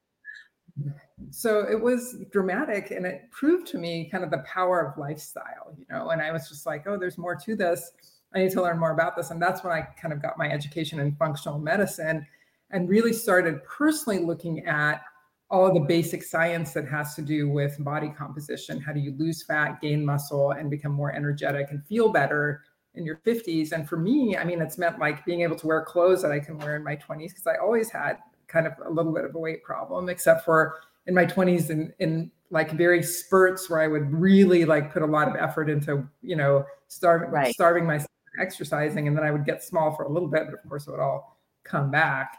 so 1.30 1.66
it 1.70 1.78
was 1.78 2.16
dramatic 2.30 2.92
and 2.92 3.04
it 3.04 3.30
proved 3.30 3.66
to 3.68 3.78
me 3.78 4.08
kind 4.10 4.24
of 4.24 4.30
the 4.30 4.42
power 4.46 4.80
of 4.80 4.96
lifestyle, 4.96 5.76
you 5.76 5.84
know, 5.90 6.08
and 6.10 6.22
I 6.22 6.32
was 6.32 6.48
just 6.48 6.64
like, 6.64 6.86
oh, 6.86 6.96
there's 6.96 7.18
more 7.18 7.36
to 7.36 7.54
this. 7.54 7.92
I 8.34 8.40
need 8.40 8.50
to 8.52 8.62
learn 8.62 8.78
more 8.78 8.92
about 8.92 9.16
this. 9.16 9.30
And 9.30 9.40
that's 9.40 9.62
when 9.62 9.72
I 9.72 9.82
kind 10.00 10.12
of 10.12 10.22
got 10.22 10.38
my 10.38 10.48
education 10.50 11.00
in 11.00 11.14
functional 11.16 11.58
medicine 11.58 12.26
and 12.70 12.88
really 12.88 13.12
started 13.12 13.62
personally 13.64 14.18
looking 14.18 14.66
at 14.66 15.02
all 15.50 15.66
of 15.66 15.74
the 15.74 15.80
basic 15.80 16.22
science 16.22 16.72
that 16.72 16.88
has 16.88 17.14
to 17.14 17.22
do 17.22 17.48
with 17.48 17.76
body 17.84 18.08
composition. 18.08 18.80
How 18.80 18.92
do 18.92 19.00
you 19.00 19.14
lose 19.18 19.42
fat, 19.42 19.82
gain 19.82 20.04
muscle, 20.04 20.52
and 20.52 20.70
become 20.70 20.92
more 20.92 21.14
energetic 21.14 21.70
and 21.70 21.84
feel 21.86 22.08
better 22.08 22.62
in 22.94 23.04
your 23.04 23.20
50s? 23.26 23.72
And 23.72 23.86
for 23.86 23.98
me, 23.98 24.34
I 24.34 24.44
mean, 24.44 24.62
it's 24.62 24.78
meant 24.78 24.98
like 24.98 25.26
being 25.26 25.42
able 25.42 25.56
to 25.56 25.66
wear 25.66 25.84
clothes 25.84 26.22
that 26.22 26.32
I 26.32 26.40
can 26.40 26.56
wear 26.56 26.76
in 26.76 26.82
my 26.82 26.96
20s 26.96 27.28
because 27.28 27.46
I 27.46 27.56
always 27.56 27.90
had 27.90 28.16
kind 28.48 28.66
of 28.66 28.72
a 28.86 28.90
little 28.90 29.12
bit 29.12 29.26
of 29.26 29.34
a 29.34 29.38
weight 29.38 29.62
problem, 29.62 30.08
except 30.08 30.46
for 30.46 30.76
in 31.06 31.14
my 31.14 31.26
20s 31.26 31.68
in, 31.68 31.92
in 31.98 32.30
like 32.50 32.70
very 32.70 33.02
spurts 33.02 33.68
where 33.68 33.80
I 33.80 33.88
would 33.88 34.10
really 34.10 34.64
like 34.64 34.90
put 34.90 35.02
a 35.02 35.06
lot 35.06 35.28
of 35.28 35.36
effort 35.36 35.68
into, 35.68 36.08
you 36.22 36.36
know, 36.36 36.64
starving 36.88 37.30
right. 37.30 37.54
starving 37.54 37.86
myself 37.86 38.08
exercising 38.40 39.08
and 39.08 39.16
then 39.16 39.24
I 39.24 39.30
would 39.30 39.44
get 39.44 39.62
small 39.62 39.94
for 39.94 40.04
a 40.04 40.08
little 40.08 40.28
bit, 40.28 40.44
but 40.46 40.54
of 40.54 40.68
course 40.68 40.86
it 40.86 40.90
would 40.90 41.00
all 41.00 41.38
come 41.64 41.90
back. 41.90 42.38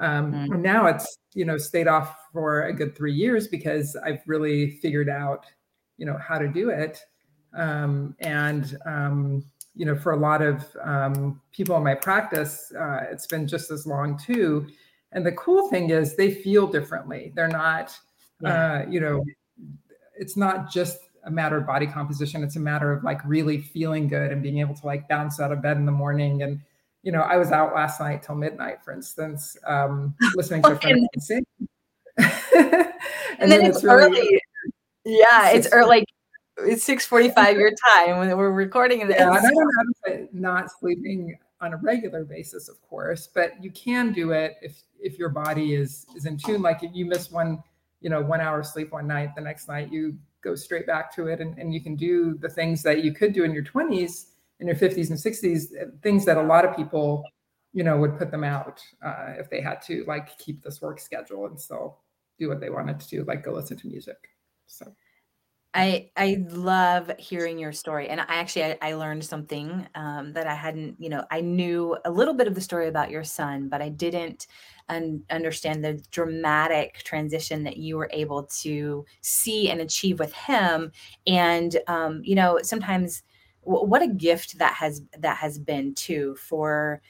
Um, 0.00 0.32
mm-hmm. 0.32 0.52
And 0.54 0.62
now 0.62 0.86
it's, 0.86 1.18
you 1.34 1.44
know, 1.44 1.58
stayed 1.58 1.88
off 1.88 2.16
for 2.32 2.64
a 2.64 2.72
good 2.72 2.96
three 2.96 3.12
years 3.12 3.48
because 3.48 3.96
I've 3.96 4.22
really 4.26 4.70
figured 4.78 5.08
out, 5.08 5.46
you 5.98 6.06
know, 6.06 6.18
how 6.18 6.38
to 6.38 6.48
do 6.48 6.70
it. 6.70 7.04
Um, 7.54 8.16
and, 8.20 8.76
um, 8.86 9.44
you 9.74 9.86
know, 9.86 9.94
for 9.94 10.12
a 10.12 10.16
lot 10.16 10.42
of 10.42 10.64
um, 10.82 11.40
people 11.52 11.76
in 11.76 11.84
my 11.84 11.94
practice, 11.94 12.72
uh, 12.78 13.00
it's 13.10 13.26
been 13.26 13.46
just 13.46 13.70
as 13.70 13.86
long 13.86 14.18
too. 14.18 14.66
And 15.12 15.24
the 15.24 15.32
cool 15.32 15.68
thing 15.68 15.90
is 15.90 16.16
they 16.16 16.32
feel 16.32 16.66
differently. 16.66 17.32
They're 17.34 17.48
not, 17.48 17.98
yeah. 18.40 18.72
uh, 18.72 18.90
you 18.90 19.00
know, 19.00 19.22
it's 20.18 20.36
not 20.36 20.70
just 20.70 20.98
a 21.24 21.30
matter 21.30 21.56
of 21.56 21.66
body 21.66 21.86
composition. 21.86 22.42
It's 22.42 22.56
a 22.56 22.60
matter 22.60 22.92
of 22.92 23.04
like 23.04 23.20
really 23.24 23.58
feeling 23.58 24.08
good 24.08 24.32
and 24.32 24.42
being 24.42 24.58
able 24.58 24.74
to 24.74 24.86
like 24.86 25.08
bounce 25.08 25.40
out 25.40 25.52
of 25.52 25.62
bed 25.62 25.76
in 25.76 25.86
the 25.86 25.92
morning. 25.92 26.42
And, 26.42 26.60
you 27.02 27.12
know, 27.12 27.20
I 27.20 27.36
was 27.36 27.52
out 27.52 27.74
last 27.74 28.00
night 28.00 28.22
till 28.22 28.34
midnight, 28.34 28.84
for 28.84 28.92
instance, 28.92 29.56
um, 29.66 30.14
listening 30.34 30.62
to 30.62 30.72
a 30.72 30.78
friend 30.78 31.08
sing. 31.18 31.44
and, 32.18 32.28
and, 33.38 33.52
then, 33.52 33.64
it's, 33.64 33.82
really, 33.82 34.18
early. 34.18 34.42
Yeah, 35.04 35.50
it's 35.50 35.68
early, 35.72 35.88
like 35.88 36.04
it's 36.58 36.86
6:45 36.86 37.54
your 37.54 37.70
time 37.88 38.18
when 38.18 38.36
we're 38.36 38.50
recording 38.50 39.06
this. 39.06 39.16
Yeah, 39.18 39.28
and 39.28 39.46
I 39.46 39.50
don't 39.50 39.74
have 40.06 40.28
not 40.34 40.70
sleeping 40.78 41.38
on 41.60 41.72
a 41.72 41.76
regular 41.78 42.24
basis, 42.24 42.68
of 42.68 42.80
course, 42.82 43.28
but 43.32 43.52
you 43.62 43.70
can 43.70 44.12
do 44.12 44.32
it 44.32 44.56
if 44.60 44.82
if 45.00 45.18
your 45.18 45.30
body 45.30 45.74
is 45.74 46.06
is 46.14 46.26
in 46.26 46.36
tune. 46.36 46.60
Like 46.60 46.82
if 46.82 46.90
you 46.94 47.06
miss 47.06 47.30
one, 47.30 47.62
you 48.00 48.10
know, 48.10 48.20
one 48.20 48.40
hour 48.40 48.62
sleep 48.62 48.92
one 48.92 49.06
night, 49.06 49.30
the 49.34 49.40
next 49.40 49.68
night 49.68 49.90
you 49.90 50.16
go 50.42 50.54
straight 50.54 50.86
back 50.86 51.14
to 51.14 51.28
it 51.28 51.40
and, 51.40 51.56
and 51.58 51.72
you 51.72 51.80
can 51.80 51.96
do 51.96 52.36
the 52.38 52.48
things 52.48 52.82
that 52.82 53.04
you 53.04 53.12
could 53.12 53.32
do 53.32 53.44
in 53.44 53.52
your 53.52 53.64
20s 53.64 54.26
in 54.60 54.66
your 54.66 54.76
50s 54.76 55.10
and 55.10 55.18
60s 55.18 56.02
things 56.02 56.24
that 56.24 56.36
a 56.36 56.42
lot 56.42 56.64
of 56.64 56.76
people 56.76 57.24
you 57.72 57.82
know 57.82 57.96
would 57.96 58.18
put 58.18 58.30
them 58.30 58.44
out 58.44 58.82
uh, 59.04 59.32
if 59.38 59.48
they 59.50 59.60
had 59.60 59.80
to 59.82 60.04
like 60.06 60.36
keep 60.38 60.62
this 60.62 60.80
work 60.80 61.00
schedule 61.00 61.46
and 61.46 61.60
still 61.60 61.98
do 62.38 62.48
what 62.48 62.60
they 62.60 62.70
wanted 62.70 63.00
to 63.00 63.08
do 63.08 63.24
like 63.24 63.44
go 63.44 63.52
listen 63.52 63.76
to 63.78 63.86
music. 63.86 64.28
So 64.66 64.92
I 65.74 66.10
I 66.18 66.44
love 66.50 67.10
hearing 67.18 67.58
your 67.58 67.72
story, 67.72 68.08
and 68.08 68.20
I 68.20 68.24
actually 68.28 68.64
I, 68.64 68.78
I 68.82 68.94
learned 68.94 69.24
something 69.24 69.88
um, 69.94 70.34
that 70.34 70.46
I 70.46 70.54
hadn't. 70.54 70.96
You 71.00 71.08
know, 71.08 71.24
I 71.30 71.40
knew 71.40 71.96
a 72.04 72.10
little 72.10 72.34
bit 72.34 72.46
of 72.46 72.54
the 72.54 72.60
story 72.60 72.88
about 72.88 73.10
your 73.10 73.24
son, 73.24 73.68
but 73.70 73.80
I 73.80 73.88
didn't 73.88 74.46
un- 74.90 75.22
understand 75.30 75.82
the 75.82 75.94
dramatic 76.10 76.98
transition 77.04 77.64
that 77.64 77.78
you 77.78 77.96
were 77.96 78.10
able 78.12 78.44
to 78.62 79.06
see 79.22 79.70
and 79.70 79.80
achieve 79.80 80.18
with 80.18 80.34
him. 80.34 80.92
And 81.26 81.74
um, 81.86 82.20
you 82.22 82.34
know, 82.34 82.58
sometimes 82.62 83.22
what 83.64 84.02
a 84.02 84.08
gift 84.08 84.58
that 84.58 84.74
has 84.74 85.02
that 85.18 85.36
has 85.36 85.58
been 85.58 85.94
too 85.94 86.34
for 86.36 87.00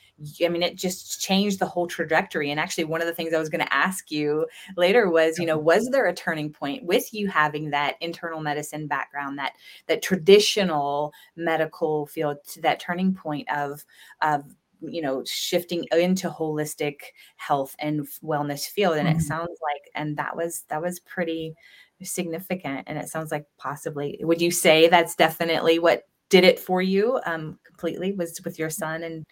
i 0.45 0.49
mean 0.49 0.63
it 0.63 0.77
just 0.77 1.21
changed 1.21 1.59
the 1.59 1.67
whole 1.67 1.87
trajectory. 1.87 2.51
And 2.51 2.61
actually 2.61 2.85
one 2.85 3.01
of 3.01 3.07
the 3.07 3.15
things 3.15 3.33
i 3.33 3.39
was 3.39 3.49
going 3.49 3.65
to 3.65 3.75
ask 3.75 4.11
you 4.11 4.47
later 4.77 5.11
was 5.11 5.39
you 5.39 5.47
know 5.47 5.59
was 5.59 5.89
there 5.91 6.07
a 6.07 6.15
turning 6.15 6.53
point 6.53 6.85
with 6.85 7.13
you 7.15 7.29
having 7.29 7.71
that 7.71 7.97
internal 8.01 8.41
medicine 8.41 8.87
background 8.87 9.39
that 9.39 9.55
that 9.87 10.03
traditional 10.03 11.13
medical 11.37 12.07
field 12.07 12.39
to 12.49 12.61
that 12.61 12.81
turning 12.81 13.15
point 13.15 13.49
of 13.51 13.85
of 14.21 14.45
you 14.83 15.01
know 15.01 15.23
shifting 15.25 15.87
into 15.93 16.29
holistic 16.29 16.97
health 17.37 17.75
and 17.79 18.07
wellness 18.23 18.67
field? 18.67 18.97
And 18.97 19.09
mm-hmm. 19.09 19.19
it 19.19 19.23
sounds 19.23 19.59
like 19.63 19.91
and 19.95 20.17
that 20.17 20.37
was 20.37 20.65
that 20.69 20.83
was 20.83 21.01
pretty 21.01 21.55
significant. 22.03 22.85
And 22.87 22.99
it 22.99 23.09
sounds 23.09 23.31
like 23.31 23.47
possibly 23.59 24.19
would 24.23 24.41
you 24.41 24.51
say 24.51 24.89
that's 24.89 25.15
definitely 25.15 25.79
what 25.79 26.05
did 26.33 26.45
it 26.45 26.59
for 26.59 26.81
you 26.81 27.21
um, 27.27 27.59
completely 27.67 28.13
was 28.13 28.41
with 28.43 28.59
your 28.59 28.71
son 28.71 29.03
and 29.03 29.27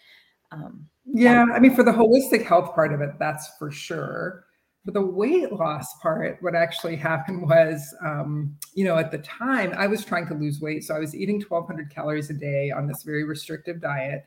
um, 0.52 0.86
yeah 1.06 1.46
i 1.54 1.58
mean 1.58 1.74
for 1.74 1.82
the 1.82 1.90
holistic 1.90 2.44
health 2.44 2.74
part 2.74 2.92
of 2.92 3.00
it 3.00 3.10
that's 3.18 3.50
for 3.58 3.70
sure 3.70 4.44
for 4.84 4.92
the 4.92 5.00
weight 5.00 5.50
loss 5.50 5.86
part 6.02 6.36
what 6.42 6.54
actually 6.54 6.96
happened 6.96 7.42
was 7.48 7.94
um, 8.04 8.54
you 8.74 8.84
know 8.84 8.98
at 8.98 9.10
the 9.10 9.18
time 9.18 9.72
i 9.78 9.86
was 9.86 10.04
trying 10.04 10.26
to 10.26 10.34
lose 10.34 10.60
weight 10.60 10.84
so 10.84 10.94
i 10.94 10.98
was 10.98 11.14
eating 11.14 11.36
1200 11.40 11.90
calories 11.90 12.28
a 12.28 12.34
day 12.34 12.70
on 12.70 12.86
this 12.86 13.02
very 13.02 13.24
restrictive 13.24 13.80
diet 13.80 14.26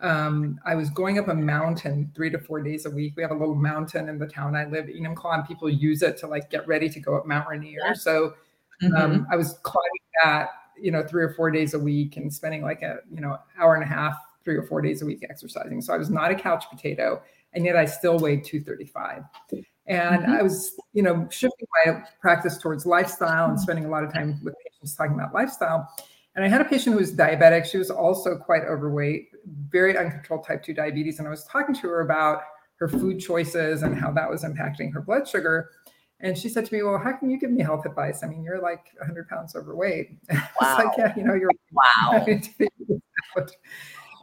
um, 0.00 0.60
I 0.64 0.76
was 0.76 0.90
going 0.90 1.18
up 1.18 1.26
a 1.26 1.34
mountain 1.34 2.12
three 2.14 2.30
to 2.30 2.38
four 2.38 2.62
days 2.62 2.86
a 2.86 2.90
week. 2.90 3.14
We 3.16 3.22
have 3.22 3.32
a 3.32 3.36
little 3.36 3.56
mountain 3.56 4.08
in 4.08 4.16
the 4.16 4.28
town 4.28 4.54
I 4.54 4.64
live, 4.64 4.84
Enumclaw, 4.84 5.34
and 5.34 5.44
people 5.44 5.68
use 5.68 6.02
it 6.02 6.16
to 6.18 6.28
like 6.28 6.50
get 6.50 6.68
ready 6.68 6.88
to 6.88 7.00
go 7.00 7.16
up 7.16 7.26
Mount 7.26 7.48
Rainier. 7.48 7.80
Yeah. 7.84 7.92
So 7.94 8.34
um, 8.84 8.92
mm-hmm. 8.92 9.32
I 9.32 9.34
was 9.34 9.58
climbing 9.64 9.90
that 10.22 10.50
you 10.80 10.90
know, 10.90 11.02
three 11.02 11.22
or 11.22 11.32
four 11.34 11.50
days 11.50 11.74
a 11.74 11.78
week 11.78 12.16
and 12.16 12.32
spending 12.32 12.62
like 12.62 12.82
a, 12.82 12.98
you 13.10 13.20
know, 13.20 13.38
hour 13.58 13.74
and 13.74 13.82
a 13.82 13.86
half, 13.86 14.16
three 14.44 14.56
or 14.56 14.62
four 14.62 14.80
days 14.80 15.02
a 15.02 15.06
week 15.06 15.24
exercising. 15.28 15.80
So 15.80 15.92
I 15.92 15.98
was 15.98 16.10
not 16.10 16.30
a 16.30 16.34
couch 16.34 16.64
potato. 16.70 17.22
And 17.52 17.64
yet 17.64 17.76
I 17.76 17.86
still 17.86 18.18
weighed 18.18 18.44
235. 18.44 19.22
And 19.86 20.22
mm-hmm. 20.22 20.32
I 20.32 20.42
was, 20.42 20.78
you 20.92 21.02
know, 21.02 21.26
shifting 21.30 21.66
my 21.86 22.02
practice 22.20 22.58
towards 22.58 22.84
lifestyle 22.84 23.48
and 23.48 23.58
spending 23.58 23.86
a 23.86 23.88
lot 23.88 24.04
of 24.04 24.12
time 24.12 24.38
with 24.44 24.54
patients 24.64 24.94
talking 24.94 25.14
about 25.14 25.32
lifestyle. 25.32 25.88
And 26.34 26.44
I 26.44 26.48
had 26.48 26.60
a 26.60 26.64
patient 26.64 26.92
who 26.92 27.00
was 27.00 27.12
diabetic. 27.12 27.64
She 27.64 27.78
was 27.78 27.90
also 27.90 28.36
quite 28.36 28.62
overweight, 28.62 29.30
very 29.70 29.96
uncontrolled 29.96 30.46
type 30.46 30.62
2 30.62 30.74
diabetes. 30.74 31.18
And 31.18 31.26
I 31.26 31.30
was 31.30 31.44
talking 31.44 31.74
to 31.74 31.88
her 31.88 32.02
about 32.02 32.42
her 32.76 32.88
food 32.88 33.18
choices 33.18 33.82
and 33.82 33.96
how 33.96 34.12
that 34.12 34.30
was 34.30 34.44
impacting 34.44 34.92
her 34.92 35.00
blood 35.00 35.26
sugar. 35.26 35.70
And 36.20 36.36
she 36.36 36.48
said 36.48 36.66
to 36.66 36.74
me, 36.74 36.82
Well, 36.82 36.98
how 36.98 37.12
can 37.12 37.30
you 37.30 37.38
give 37.38 37.50
me 37.50 37.62
health 37.62 37.86
advice? 37.86 38.22
I 38.22 38.26
mean, 38.26 38.42
you're 38.42 38.60
like 38.60 38.86
100 38.98 39.28
pounds 39.28 39.54
overweight. 39.54 40.18
Wow. 40.30 40.38
it's 40.60 40.84
like, 40.84 40.98
yeah, 40.98 41.14
you 41.16 41.22
know, 41.22 41.34
you're 41.34 41.50
wow. 41.72 42.26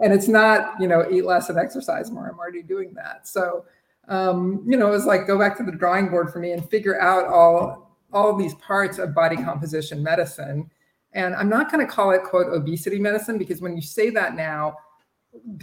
and 0.01 0.13
it's 0.13 0.27
not, 0.27 0.79
you 0.79 0.87
know, 0.87 1.07
eat 1.09 1.25
less 1.25 1.49
and 1.49 1.57
exercise 1.57 2.11
more. 2.11 2.27
I'm 2.27 2.37
already 2.37 2.63
doing 2.63 2.93
that. 2.95 3.27
So, 3.27 3.65
um, 4.07 4.63
you 4.67 4.77
know, 4.77 4.87
it 4.87 4.91
was 4.91 5.05
like 5.05 5.25
go 5.25 5.39
back 5.39 5.57
to 5.57 5.63
the 5.63 5.71
drawing 5.71 6.09
board 6.09 6.31
for 6.31 6.39
me 6.39 6.51
and 6.51 6.69
figure 6.69 6.99
out 6.99 7.27
all 7.27 7.97
all 8.13 8.35
these 8.35 8.55
parts 8.55 8.97
of 8.97 9.13
body 9.13 9.35
composition 9.35 10.01
medicine. 10.01 10.69
And 11.13 11.33
I'm 11.35 11.49
not 11.49 11.71
going 11.71 11.85
to 11.85 11.91
call 11.91 12.11
it 12.11 12.23
quote 12.23 12.47
obesity 12.47 12.99
medicine 12.99 13.37
because 13.37 13.61
when 13.61 13.75
you 13.75 13.81
say 13.81 14.09
that 14.11 14.35
now, 14.35 14.75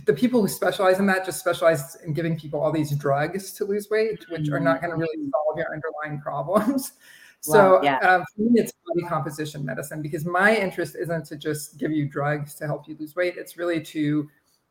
the 0.05 0.13
people 0.13 0.41
who 0.41 0.49
specialize 0.49 0.99
in 0.99 1.07
that 1.07 1.25
just 1.25 1.41
specialize 1.41 1.97
in 2.05 2.13
giving 2.13 2.39
people 2.39 2.61
all 2.61 2.73
these 2.73 2.95
drugs 2.97 3.53
to 3.55 3.65
lose 3.65 3.89
weight, 3.91 4.25
which 4.29 4.49
are 4.51 4.61
not 4.61 4.81
going 4.81 4.91
to 4.91 4.97
really 4.97 5.31
solve 5.31 5.57
your 5.57 5.67
underlying 5.73 6.21
problems. 6.21 6.93
So 7.41 7.75
wow, 7.75 7.81
yeah. 7.83 7.99
um, 7.99 8.25
for 8.37 8.43
me, 8.43 8.61
it's 8.61 8.73
body 8.87 9.05
composition 9.09 9.65
medicine 9.65 10.01
because 10.01 10.25
my 10.25 10.57
interest 10.57 10.95
isn't 10.97 11.25
to 11.27 11.37
just 11.37 11.77
give 11.77 11.91
you 11.91 12.09
drugs 12.09 12.55
to 12.55 12.67
help 12.67 12.87
you 12.87 12.97
lose 13.01 13.17
weight. 13.17 13.35
It's 13.37 13.57
really 13.57 13.81
to, 13.81 14.29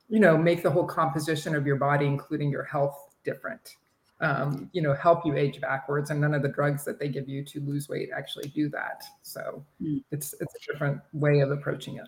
you 0.07 0.19
know, 0.19 0.37
make 0.37 0.63
the 0.63 0.71
whole 0.71 0.85
composition 0.85 1.53
of 1.53 1.65
your 1.65 1.75
body, 1.75 2.05
including 2.05 2.49
your 2.49 2.63
health, 2.63 3.09
different. 3.25 3.75
Um, 4.21 4.69
you 4.71 4.81
know, 4.81 4.93
help 4.93 5.25
you 5.25 5.35
age 5.35 5.59
backwards, 5.59 6.11
and 6.11 6.21
none 6.21 6.33
of 6.33 6.43
the 6.43 6.47
drugs 6.47 6.85
that 6.85 6.97
they 6.97 7.09
give 7.09 7.27
you 7.27 7.43
to 7.43 7.59
lose 7.59 7.89
weight 7.89 8.09
actually 8.15 8.49
do 8.49 8.69
that. 8.69 9.03
So 9.23 9.65
mm. 9.81 10.01
it's 10.11 10.33
it's 10.39 10.55
a 10.55 10.71
different 10.71 11.01
way 11.11 11.39
of 11.39 11.51
approaching 11.51 11.97
it. 11.97 12.07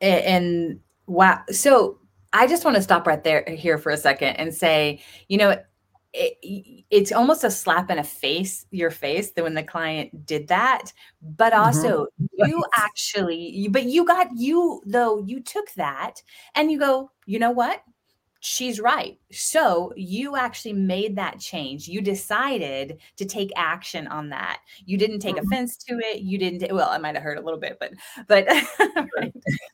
And 0.00 0.80
Wow. 1.06 1.42
So 1.50 1.98
I 2.32 2.46
just 2.46 2.64
want 2.64 2.76
to 2.76 2.82
stop 2.82 3.06
right 3.06 3.22
there 3.22 3.44
here 3.48 3.78
for 3.78 3.90
a 3.90 3.96
second 3.96 4.36
and 4.36 4.54
say, 4.54 5.02
you 5.28 5.38
know, 5.38 5.56
it, 6.12 6.84
it's 6.90 7.12
almost 7.12 7.44
a 7.44 7.50
slap 7.50 7.90
in 7.90 7.98
a 7.98 8.04
face, 8.04 8.64
your 8.70 8.90
face, 8.90 9.32
that 9.32 9.42
when 9.42 9.54
the 9.54 9.62
client 9.62 10.26
did 10.26 10.48
that. 10.48 10.92
But 11.22 11.52
mm-hmm. 11.52 11.62
also, 11.62 12.06
mm-hmm. 12.20 12.48
you 12.48 12.64
actually, 12.76 13.68
but 13.70 13.84
you 13.84 14.04
got 14.04 14.28
you 14.36 14.82
though 14.86 15.18
you 15.18 15.40
took 15.40 15.72
that 15.74 16.22
and 16.54 16.70
you 16.70 16.78
go, 16.78 17.10
you 17.26 17.38
know 17.38 17.50
what? 17.50 17.82
She's 18.40 18.80
right. 18.80 19.18
So 19.30 19.92
you 19.96 20.36
actually 20.36 20.74
made 20.74 21.16
that 21.16 21.38
change. 21.38 21.88
You 21.88 22.00
decided 22.00 22.98
to 23.16 23.24
take 23.24 23.50
action 23.56 24.06
on 24.06 24.28
that. 24.30 24.60
You 24.84 24.98
didn't 24.98 25.20
take 25.20 25.36
mm-hmm. 25.36 25.46
offense 25.46 25.76
to 25.88 25.98
it. 25.98 26.20
You 26.20 26.38
didn't. 26.38 26.72
Well, 26.72 26.88
I 26.88 26.98
might 26.98 27.14
have 27.14 27.24
hurt 27.24 27.38
a 27.38 27.42
little 27.42 27.60
bit, 27.60 27.78
but 27.78 27.92
but 28.28 28.46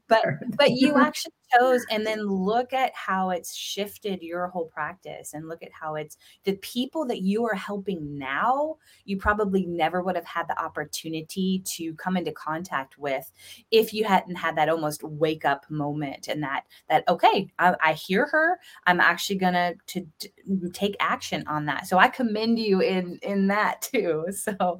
but 0.08 0.24
but 0.56 0.70
you 0.74 0.96
actually 0.96 1.32
chose. 1.54 1.84
And 1.90 2.06
then 2.06 2.26
look 2.26 2.72
at 2.72 2.92
how 2.94 3.30
it's 3.30 3.54
shifted 3.54 4.22
your 4.22 4.48
whole 4.48 4.66
practice, 4.66 5.34
and 5.34 5.48
look 5.48 5.62
at 5.62 5.72
how 5.72 5.94
it's 5.94 6.16
the 6.44 6.56
people 6.56 7.06
that 7.06 7.22
you 7.22 7.44
are 7.46 7.54
helping 7.54 8.18
now. 8.18 8.76
You 9.04 9.16
probably 9.16 9.66
never 9.66 10.02
would 10.02 10.16
have 10.16 10.24
had 10.24 10.48
the 10.48 10.60
opportunity 10.60 11.62
to 11.64 11.94
come 11.94 12.16
into 12.16 12.32
contact 12.32 12.98
with 12.98 13.30
if 13.70 13.92
you 13.92 14.04
hadn't 14.04 14.36
had 14.36 14.56
that 14.56 14.68
almost 14.68 15.02
wake 15.02 15.44
up 15.44 15.70
moment 15.70 16.28
and 16.28 16.42
that 16.42 16.64
that 16.88 17.04
okay, 17.08 17.50
I, 17.58 17.74
I 17.82 17.92
hear 17.94 18.26
her 18.26 18.58
i'm 18.86 19.00
actually 19.00 19.36
gonna 19.36 19.74
to, 19.88 20.06
to, 20.20 20.28
take 20.72 20.96
action 21.00 21.44
on 21.46 21.66
that 21.66 21.86
so 21.86 21.98
i 21.98 22.08
commend 22.08 22.58
you 22.58 22.80
in 22.80 23.18
in 23.22 23.46
that 23.48 23.82
too 23.82 24.26
so 24.30 24.78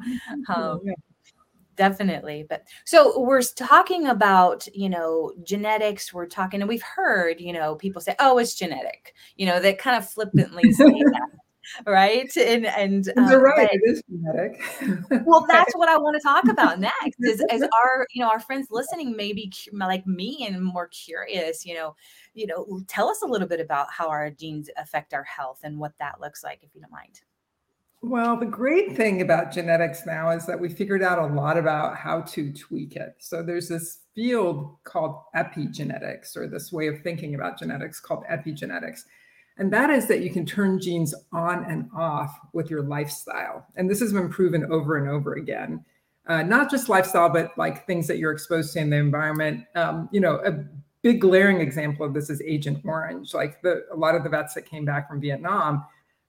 um, 0.49 0.81
definitely 1.77 2.45
but 2.49 2.63
so 2.85 3.19
we're 3.21 3.43
talking 3.43 4.07
about 4.07 4.67
you 4.75 4.89
know 4.89 5.33
genetics 5.43 6.13
we're 6.13 6.27
talking 6.27 6.61
and 6.61 6.69
we've 6.69 6.83
heard 6.83 7.41
you 7.41 7.53
know 7.53 7.75
people 7.77 8.01
say 8.01 8.15
oh 8.19 8.39
it's 8.39 8.55
genetic 8.55 9.15
you 9.37 9.47
know 9.47 9.59
they 9.61 9.73
kind 9.73 9.97
of 9.97 10.09
flippantly 10.09 10.73
say 10.73 10.85
that 10.85 11.31
right? 11.87 12.31
And 12.37 12.67
and 12.67 13.09
um, 13.17 13.31
you're 13.31 13.41
right, 13.41 13.69
but, 13.71 13.75
it 13.75 13.81
is 13.85 14.03
genetic. 14.11 15.27
well, 15.27 15.47
that's 15.49 15.73
what 15.77 15.89
I 15.89 15.97
want 15.97 16.17
to 16.17 16.23
talk 16.23 16.49
about 16.49 16.81
next. 16.81 17.17
Is 17.21 17.45
as 17.51 17.63
our 17.63 18.07
you 18.13 18.23
know 18.23 18.29
our 18.29 18.41
friends 18.41 18.69
listening, 18.71 19.17
maybe 19.17 19.53
like 19.73 20.07
me 20.07 20.47
and 20.47 20.63
more 20.63 20.89
curious, 20.89 21.65
you 21.65 21.75
know, 21.75 21.95
you 22.35 22.47
know, 22.47 22.83
tell 22.89 23.09
us 23.09 23.23
a 23.23 23.27
little 23.27 23.49
bit 23.49 23.61
about 23.61 23.91
how 23.91 24.09
our 24.09 24.31
genes 24.31 24.69
affect 24.77 25.15
our 25.15 25.25
health 25.25 25.61
and 25.63 25.79
what 25.79 25.93
that 25.99 26.21
looks 26.21 26.43
like, 26.43 26.63
if 26.63 26.75
you 26.75 26.81
don't 26.81 26.93
mind. 26.93 27.21
Well, 28.05 28.37
the 28.37 28.47
great 28.47 28.97
thing 28.97 29.23
about 29.23 29.53
genetics 29.53 30.05
now 30.05 30.31
is 30.31 30.45
that 30.47 30.59
we 30.59 30.69
figured 30.69 31.05
out 31.05 31.21
a 31.21 31.35
lot 31.35 31.57
about 31.57 31.97
how 31.97 32.23
to 32.23 32.53
tweak 32.53 32.97
it. 32.97 33.15
So 33.21 33.45
there's 33.45 33.69
this 33.69 34.01
field 34.13 34.77
called 34.83 35.21
epigenetics, 35.37 36.37
or 36.37 36.49
this 36.49 36.73
way 36.73 36.89
of 36.89 37.01
thinking 37.03 37.37
about 37.37 37.61
genetics 37.61 38.01
called 38.01 38.25
epigenetics. 38.31 39.03
And 39.57 39.73
that 39.73 39.89
is 39.89 40.09
that 40.09 40.21
you 40.21 40.31
can 40.31 40.45
turn 40.45 40.81
genes 40.81 41.15
on 41.33 41.65
and 41.71 41.89
off 41.97 42.37
with 42.53 42.71
your 42.71 42.83
lifestyle. 42.83 43.67
And 43.77 43.89
this 43.89 44.01
has 44.01 44.13
been 44.13 44.29
proven 44.29 44.65
over 44.65 44.97
and 44.97 45.09
over 45.09 45.35
again. 45.35 45.85
Uh, 46.27 46.43
not 46.43 46.71
just 46.71 46.89
lifestyle, 46.89 47.29
but 47.29 47.57
like 47.57 47.87
things 47.87 48.09
that 48.09 48.19
you're 48.19 48.33
exposed 48.33 48.73
to 48.73 48.81
in 48.81 48.91
the 48.91 48.97
environment. 48.97 49.65
Um, 49.77 50.09
you 50.11 50.21
know, 50.21 50.41
a 50.45 50.65
big 51.03 51.21
glaring 51.21 51.61
example 51.61 52.05
of 52.05 52.15
this 52.15 52.31
is 52.31 52.43
Agent 52.43 52.81
Orange. 52.85 53.33
Like 53.33 53.63
the, 53.63 53.85
a 53.93 53.97
lot 53.97 54.17
of 54.17 54.25
the 54.25 54.29
vets 54.29 54.55
that 54.55 54.67
came 54.67 54.85
back 54.85 55.09
from 55.09 55.21
Vietnam, 55.21 55.85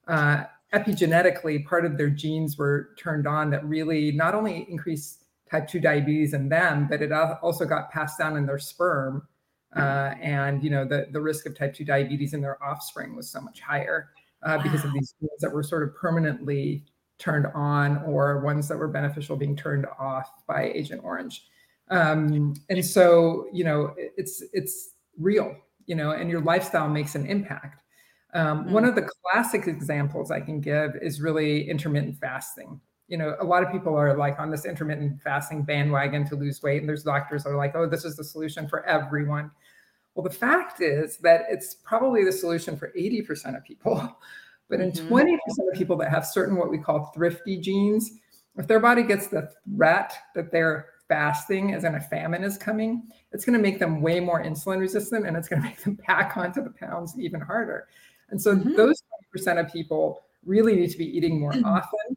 uh, 0.06 0.44
epigenetically, 0.74 1.64
part 1.64 1.84
of 1.84 1.96
their 1.96 2.10
genes 2.10 2.58
were 2.58 2.90
turned 2.98 3.26
on 3.26 3.50
that 3.50 3.64
really 3.64 4.12
not 4.12 4.34
only 4.34 4.66
increased 4.68 5.24
type 5.50 5.68
2 5.68 5.80
diabetes 5.80 6.34
in 6.34 6.48
them, 6.48 6.86
but 6.90 7.00
it 7.00 7.12
also 7.12 7.64
got 7.64 7.90
passed 7.90 8.18
down 8.18 8.36
in 8.36 8.46
their 8.46 8.58
sperm 8.58 9.28
uh, 9.76 10.14
and 10.20 10.62
you 10.62 10.70
know 10.70 10.84
the 10.84 11.06
the 11.10 11.20
risk 11.20 11.46
of 11.46 11.56
type 11.56 11.74
2 11.74 11.84
diabetes 11.84 12.32
in 12.32 12.40
their 12.40 12.62
offspring 12.62 13.16
was 13.16 13.28
so 13.28 13.40
much 13.40 13.60
higher 13.60 14.10
uh, 14.44 14.62
because 14.62 14.84
of 14.84 14.92
these 14.92 15.14
genes 15.20 15.40
that 15.40 15.52
were 15.52 15.62
sort 15.62 15.82
of 15.82 15.94
permanently 15.96 16.84
turned 17.18 17.46
on 17.54 17.98
or 18.04 18.40
ones 18.40 18.68
that 18.68 18.76
were 18.76 18.88
beneficial 18.88 19.36
being 19.36 19.56
turned 19.56 19.86
off 19.98 20.30
by 20.46 20.64
agent 20.74 21.00
orange. 21.04 21.46
Um, 21.90 22.54
and 22.70 22.84
so 22.84 23.46
you 23.52 23.64
know 23.64 23.94
it's 23.96 24.42
it's 24.52 24.90
real 25.18 25.56
you 25.86 25.94
know 25.94 26.12
and 26.12 26.30
your 26.30 26.40
lifestyle 26.40 26.88
makes 26.88 27.14
an 27.14 27.26
impact 27.26 27.83
um, 28.34 28.64
mm-hmm. 28.64 28.72
one 28.72 28.84
of 28.84 28.94
the 28.94 29.08
classic 29.22 29.66
examples 29.66 30.30
i 30.30 30.40
can 30.40 30.60
give 30.60 30.94
is 31.00 31.20
really 31.20 31.68
intermittent 31.68 32.16
fasting 32.18 32.80
you 33.08 33.18
know, 33.18 33.36
a 33.38 33.44
lot 33.44 33.62
of 33.62 33.70
people 33.70 33.94
are 33.96 34.16
like 34.16 34.38
on 34.38 34.50
this 34.50 34.64
intermittent 34.64 35.20
fasting 35.20 35.62
bandwagon 35.62 36.26
to 36.28 36.36
lose 36.36 36.62
weight, 36.62 36.80
and 36.80 36.88
there's 36.88 37.02
doctors 37.02 37.44
that 37.44 37.50
are 37.50 37.56
like, 37.56 37.74
oh, 37.74 37.86
this 37.86 38.04
is 38.04 38.16
the 38.16 38.24
solution 38.24 38.66
for 38.66 38.84
everyone. 38.86 39.50
Well, 40.14 40.24
the 40.24 40.30
fact 40.30 40.80
is 40.80 41.18
that 41.18 41.42
it's 41.50 41.74
probably 41.74 42.24
the 42.24 42.32
solution 42.32 42.76
for 42.76 42.92
80% 42.98 43.56
of 43.56 43.64
people. 43.64 44.18
But 44.70 44.80
in 44.80 44.92
mm-hmm. 44.92 45.14
20% 45.14 45.36
of 45.70 45.78
people 45.78 45.94
that 45.98 46.08
have 46.08 46.24
certain 46.24 46.56
what 46.56 46.70
we 46.70 46.78
call 46.78 47.12
thrifty 47.14 47.58
genes, 47.58 48.12
if 48.56 48.66
their 48.66 48.80
body 48.80 49.02
gets 49.02 49.26
the 49.26 49.50
threat 49.76 50.14
that 50.34 50.50
they're 50.50 50.86
fasting, 51.06 51.74
as 51.74 51.84
in 51.84 51.96
a 51.96 52.00
famine 52.00 52.42
is 52.42 52.56
coming, 52.56 53.02
it's 53.30 53.44
going 53.44 53.58
to 53.58 53.62
make 53.62 53.78
them 53.78 54.00
way 54.00 54.20
more 54.20 54.42
insulin 54.42 54.80
resistant 54.80 55.26
and 55.26 55.36
it's 55.36 55.48
going 55.48 55.60
to 55.62 55.68
make 55.68 55.82
them 55.82 55.98
pack 55.98 56.38
onto 56.38 56.64
the 56.64 56.70
pounds 56.70 57.14
even 57.18 57.42
harder. 57.42 57.88
And 58.30 58.40
so 58.40 58.54
mm-hmm. 58.54 58.74
those 58.74 59.02
20% 59.36 59.60
of 59.60 59.72
people 59.72 60.22
really 60.44 60.76
need 60.76 60.90
to 60.90 60.98
be 60.98 61.16
eating 61.16 61.40
more 61.40 61.52
mm-hmm. 61.52 61.64
often 61.64 62.16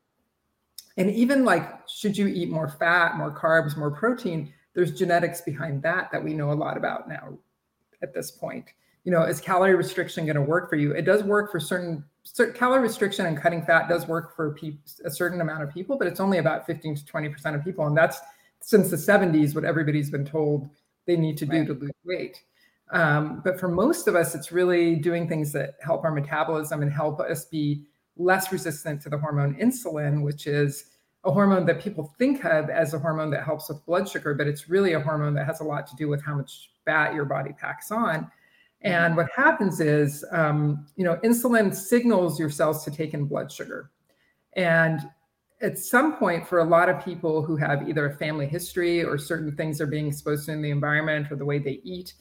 and 0.97 1.11
even 1.11 1.45
like, 1.45 1.87
should 1.87 2.17
you 2.17 2.27
eat 2.27 2.49
more 2.49 2.67
fat, 2.67 3.17
more 3.17 3.31
carbs, 3.31 3.77
more 3.77 3.91
protein? 3.91 4.51
There's 4.73 4.91
genetics 4.91 5.41
behind 5.41 5.81
that 5.83 6.11
that 6.11 6.23
we 6.23 6.33
know 6.33 6.51
a 6.51 6.53
lot 6.53 6.75
about 6.75 7.07
now 7.07 7.37
at 8.01 8.13
this 8.13 8.31
point. 8.31 8.65
You 9.03 9.11
know, 9.11 9.23
is 9.23 9.39
calorie 9.39 9.75
restriction 9.75 10.25
going 10.25 10.35
to 10.35 10.41
work 10.41 10.69
for 10.69 10.75
you? 10.75 10.91
It 10.91 11.03
does 11.03 11.23
work 11.23 11.51
for 11.51 11.59
certain, 11.59 12.03
certain 12.23 12.55
calorie 12.55 12.81
restriction 12.81 13.27
and 13.27 13.37
cutting 13.37 13.63
fat 13.63 13.87
does 13.87 14.07
work 14.07 14.35
for 14.35 14.53
pe- 14.55 14.77
a 15.05 15.11
certain 15.11 15.39
amount 15.39 15.63
of 15.63 15.73
people, 15.73 15.97
but 15.97 16.07
it's 16.07 16.19
only 16.19 16.39
about 16.39 16.65
15 16.65 16.95
to 16.95 17.03
20% 17.05 17.55
of 17.55 17.63
people. 17.63 17.85
And 17.85 17.95
that's 17.95 18.19
since 18.59 18.89
the 18.89 18.97
70s 18.97 19.55
what 19.55 19.63
everybody's 19.63 20.09
been 20.09 20.25
told 20.25 20.69
they 21.05 21.15
need 21.15 21.37
to 21.37 21.45
do 21.45 21.59
right. 21.59 21.67
to 21.67 21.73
lose 21.73 21.91
weight. 22.03 22.41
Um, 22.91 23.41
but 23.44 23.60
for 23.60 23.67
most 23.67 24.08
of 24.08 24.15
us, 24.15 24.34
it's 24.34 24.51
really 24.51 24.96
doing 24.96 25.27
things 25.27 25.51
that 25.53 25.75
help 25.82 26.03
our 26.03 26.12
metabolism 26.12 26.82
and 26.82 26.91
help 26.91 27.20
us 27.20 27.46
be 27.46 27.86
less 28.15 28.51
resistant 28.51 29.01
to 29.01 29.10
the 29.10 29.17
hormone 29.17 29.56
insulin, 29.56 30.24
which 30.24 30.48
is 30.48 30.86
a 31.24 31.32
hormone 31.32 31.65
that 31.65 31.82
people 31.82 32.13
think 32.17 32.46
of 32.46 32.70
as 32.70 32.94
a 32.94 33.00
hormone 33.00 33.29
that 33.32 33.44
helps 33.44 33.67
with 33.67 33.86
blood 33.86 34.08
sugar, 34.08 34.34
but 34.34 34.48
it's 34.48 34.70
really 34.70 34.94
a 34.94 35.00
hormone 35.00 35.34
that 35.34 35.46
has 35.46 35.60
a 35.60 35.63
lot 35.63 35.86
to 35.88 35.96
do 35.96 36.08
with 36.08 36.24
how 36.24 36.36
much 36.36 36.72
fat 36.86 37.13
your 37.13 37.25
body 37.25 37.51
packs 37.60 37.91
on. 37.91 38.32
And 38.82 39.17
what 39.17 39.27
happens 39.36 39.82
is, 39.82 40.24
um, 40.32 40.86
you 40.96 41.03
know, 41.03 41.17
insulin 41.24 41.75
signals 41.75 42.39
your 42.39 42.50
cells 42.50 42.86
to 42.86 42.91
take 42.91 43.13
in 43.13 43.25
blood 43.25 43.51
sugar. 43.51 43.89
And 44.53 45.01
at 45.62 45.77
some 45.79 46.15
point, 46.15 46.48
for 46.48 46.60
a 46.60 46.63
lot 46.63 46.88
of 46.88 47.03
people 47.03 47.41
who 47.41 47.58
have 47.58 47.89
either 47.89 48.06
a 48.06 48.15
family 48.15 48.46
history 48.46 49.03
or 49.03 49.17
certain 49.17 49.56
things 49.56 49.82
are 49.82 49.88
being 49.88 50.08
exposed 50.08 50.46
to 50.46 50.51
in 50.51 50.62
the 50.62 50.70
environment 50.70 51.32
or 51.32 51.36
the 51.36 51.46
way 51.46 51.58
they 51.58 51.82
eat, 51.84 52.13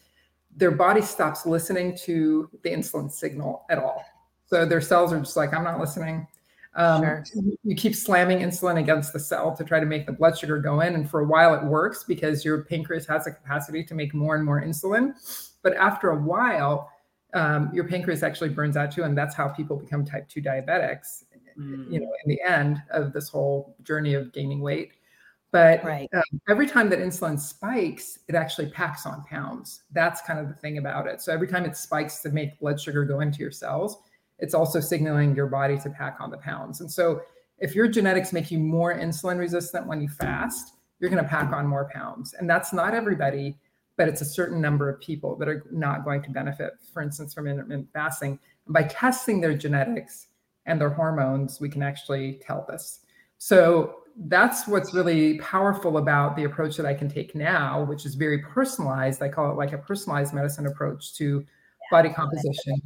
their 0.57 0.71
body 0.71 1.03
stops 1.03 1.47
listening 1.47 1.97
to 2.05 2.49
the 2.63 2.71
insulin 2.71 3.13
signal 3.13 3.65
at 3.71 3.79
all. 3.79 4.03
So 4.47 4.65
their 4.65 4.81
cells 4.81 5.13
are 5.13 5.19
just 5.19 5.37
like, 5.37 5.53
I'm 5.53 5.65
not 5.65 5.79
listening. 5.79 6.27
Um, 6.75 7.03
sure. 7.03 7.25
You 7.63 7.75
keep 7.75 7.95
slamming 7.95 8.41
insulin 8.41 8.79
against 8.79 9.13
the 9.13 9.19
cell 9.19 9.55
to 9.57 9.65
try 9.65 9.81
to 9.81 9.87
make 9.87 10.07
the 10.07 10.13
blood 10.13 10.39
sugar 10.39 10.59
go 10.59 10.81
in. 10.81 10.95
And 10.95 11.09
for 11.09 11.21
a 11.21 11.27
while, 11.27 11.55
it 11.55 11.65
works 11.65 12.05
because 12.05 12.45
your 12.45 12.65
pancreas 12.65 13.07
has 13.07 13.25
the 13.25 13.33
capacity 13.33 13.85
to 13.85 13.95
make 13.95 14.15
more 14.15 14.37
and 14.37 14.45
more 14.45 14.63
insulin. 14.63 15.15
But 15.63 15.75
after 15.75 16.11
a 16.11 16.17
while, 16.17 16.91
um, 17.35 17.71
your 17.73 17.89
pancreas 17.89 18.23
actually 18.23 18.51
burns 18.51 18.77
out 18.77 18.93
too. 18.93 19.05
And 19.05 19.17
that's 19.17 19.35
how 19.35 19.49
people 19.49 19.77
become 19.77 20.05
type 20.05 20.29
2 20.29 20.43
diabetics, 20.43 21.25
mm. 21.59 21.91
you 21.91 22.01
know, 22.01 22.13
in 22.25 22.31
the 22.31 22.41
end 22.43 22.83
of 22.91 23.13
this 23.13 23.29
whole 23.29 23.75
journey 23.83 24.15
of 24.15 24.33
gaining 24.33 24.61
weight. 24.61 24.93
But 25.57 25.83
right. 25.85 26.09
um, 26.15 26.23
every 26.51 26.67
time 26.67 26.91
that 26.91 26.99
insulin 26.99 27.41
spikes, 27.41 28.19
it 28.29 28.35
actually 28.35 28.67
packs 28.67 29.07
on 29.07 29.25
pounds. 29.25 29.85
That's 29.91 30.21
kind 30.21 30.39
of 30.39 30.49
the 30.49 30.55
thing 30.55 30.77
about 30.77 31.07
it. 31.07 31.23
So 31.23 31.33
every 31.33 31.49
time 31.49 31.65
it 31.65 31.79
spikes 31.79 32.19
to 32.19 32.29
make 32.29 32.61
blood 32.61 32.79
sugar 32.79 33.07
go 33.07 33.21
into 33.21 33.39
your 33.39 33.51
cells, 33.51 33.97
it's 34.39 34.53
also 34.53 34.81
signaling 34.81 35.35
your 35.35 35.47
body 35.47 35.79
to 35.79 35.89
pack 35.89 36.19
on 36.21 36.31
the 36.31 36.37
pounds. 36.37 36.83
And 36.83 36.93
so 36.93 37.23
if 37.57 37.75
your 37.75 37.89
genetics 37.89 38.35
make 38.35 38.51
you 38.51 38.59
more 38.59 38.95
insulin 38.95 39.39
resistant 39.39 39.87
when 39.87 40.03
you 40.03 40.09
fast, 40.09 40.75
you're 41.01 41.09
going 41.09 41.25
to 41.25 41.29
pack 41.29 41.51
on 41.55 41.67
more 41.67 41.89
pounds. 41.91 42.35
And 42.35 42.51
that's 42.51 42.75
not 42.75 42.93
everybody, 42.93 43.57
but 43.97 44.09
it's 44.09 44.21
a 44.21 44.27
certain 44.27 44.61
number 44.61 44.91
of 44.91 45.01
people 45.01 45.37
that 45.37 45.49
are 45.49 45.65
not 45.73 46.05
going 46.05 46.23
to 46.25 46.31
benefit, 46.31 46.75
for 46.93 47.01
instance, 47.01 47.33
from 47.33 47.47
intermittent 47.47 47.89
fasting. 47.95 48.39
And 48.67 48.75
by 48.75 48.83
testing 48.83 49.41
their 49.41 49.57
genetics 49.57 50.26
and 50.67 50.78
their 50.78 50.91
hormones, 50.91 51.63
we 51.63 51.71
can 51.71 51.83
actually 51.83 52.43
tell 52.47 52.67
this. 52.69 53.00
So 53.39 53.97
that's 54.29 54.67
what's 54.67 54.95
really 54.95 55.39
powerful 55.39 55.99
about 55.99 56.37
the 56.37 56.45
approach 56.45 56.77
that 56.77 56.87
I 56.87 56.95
can 56.95 57.09
take 57.09 57.35
now, 57.35 57.85
which 57.85 58.07
is 58.07 58.15
very 58.15 58.39
personalized. 58.39 59.23
I 59.23 59.29
call 59.29 59.51
it 59.51 59.57
like 59.57 59.73
a 59.73 59.79
personalized 59.79 60.33
medicine 60.33 60.67
approach 60.67 61.15
to 61.17 61.45
body 61.91 62.09
composition 62.09 62.81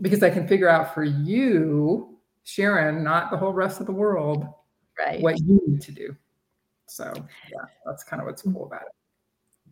because 0.00 0.22
I 0.22 0.30
can 0.30 0.46
figure 0.46 0.68
out 0.68 0.92
for 0.94 1.04
you, 1.04 2.18
Sharon, 2.44 3.02
not 3.02 3.30
the 3.30 3.36
whole 3.36 3.52
rest 3.52 3.80
of 3.80 3.86
the 3.86 3.92
world, 3.92 4.46
right. 4.98 5.20
what 5.22 5.40
you 5.40 5.60
need 5.66 5.80
to 5.82 5.92
do. 5.92 6.14
So 6.86 7.12
yeah, 7.14 7.64
that's 7.84 8.04
kind 8.04 8.20
of 8.20 8.26
what's 8.26 8.42
mm-hmm. 8.42 8.52
cool 8.54 8.66
about 8.66 8.82
it. 8.82 8.95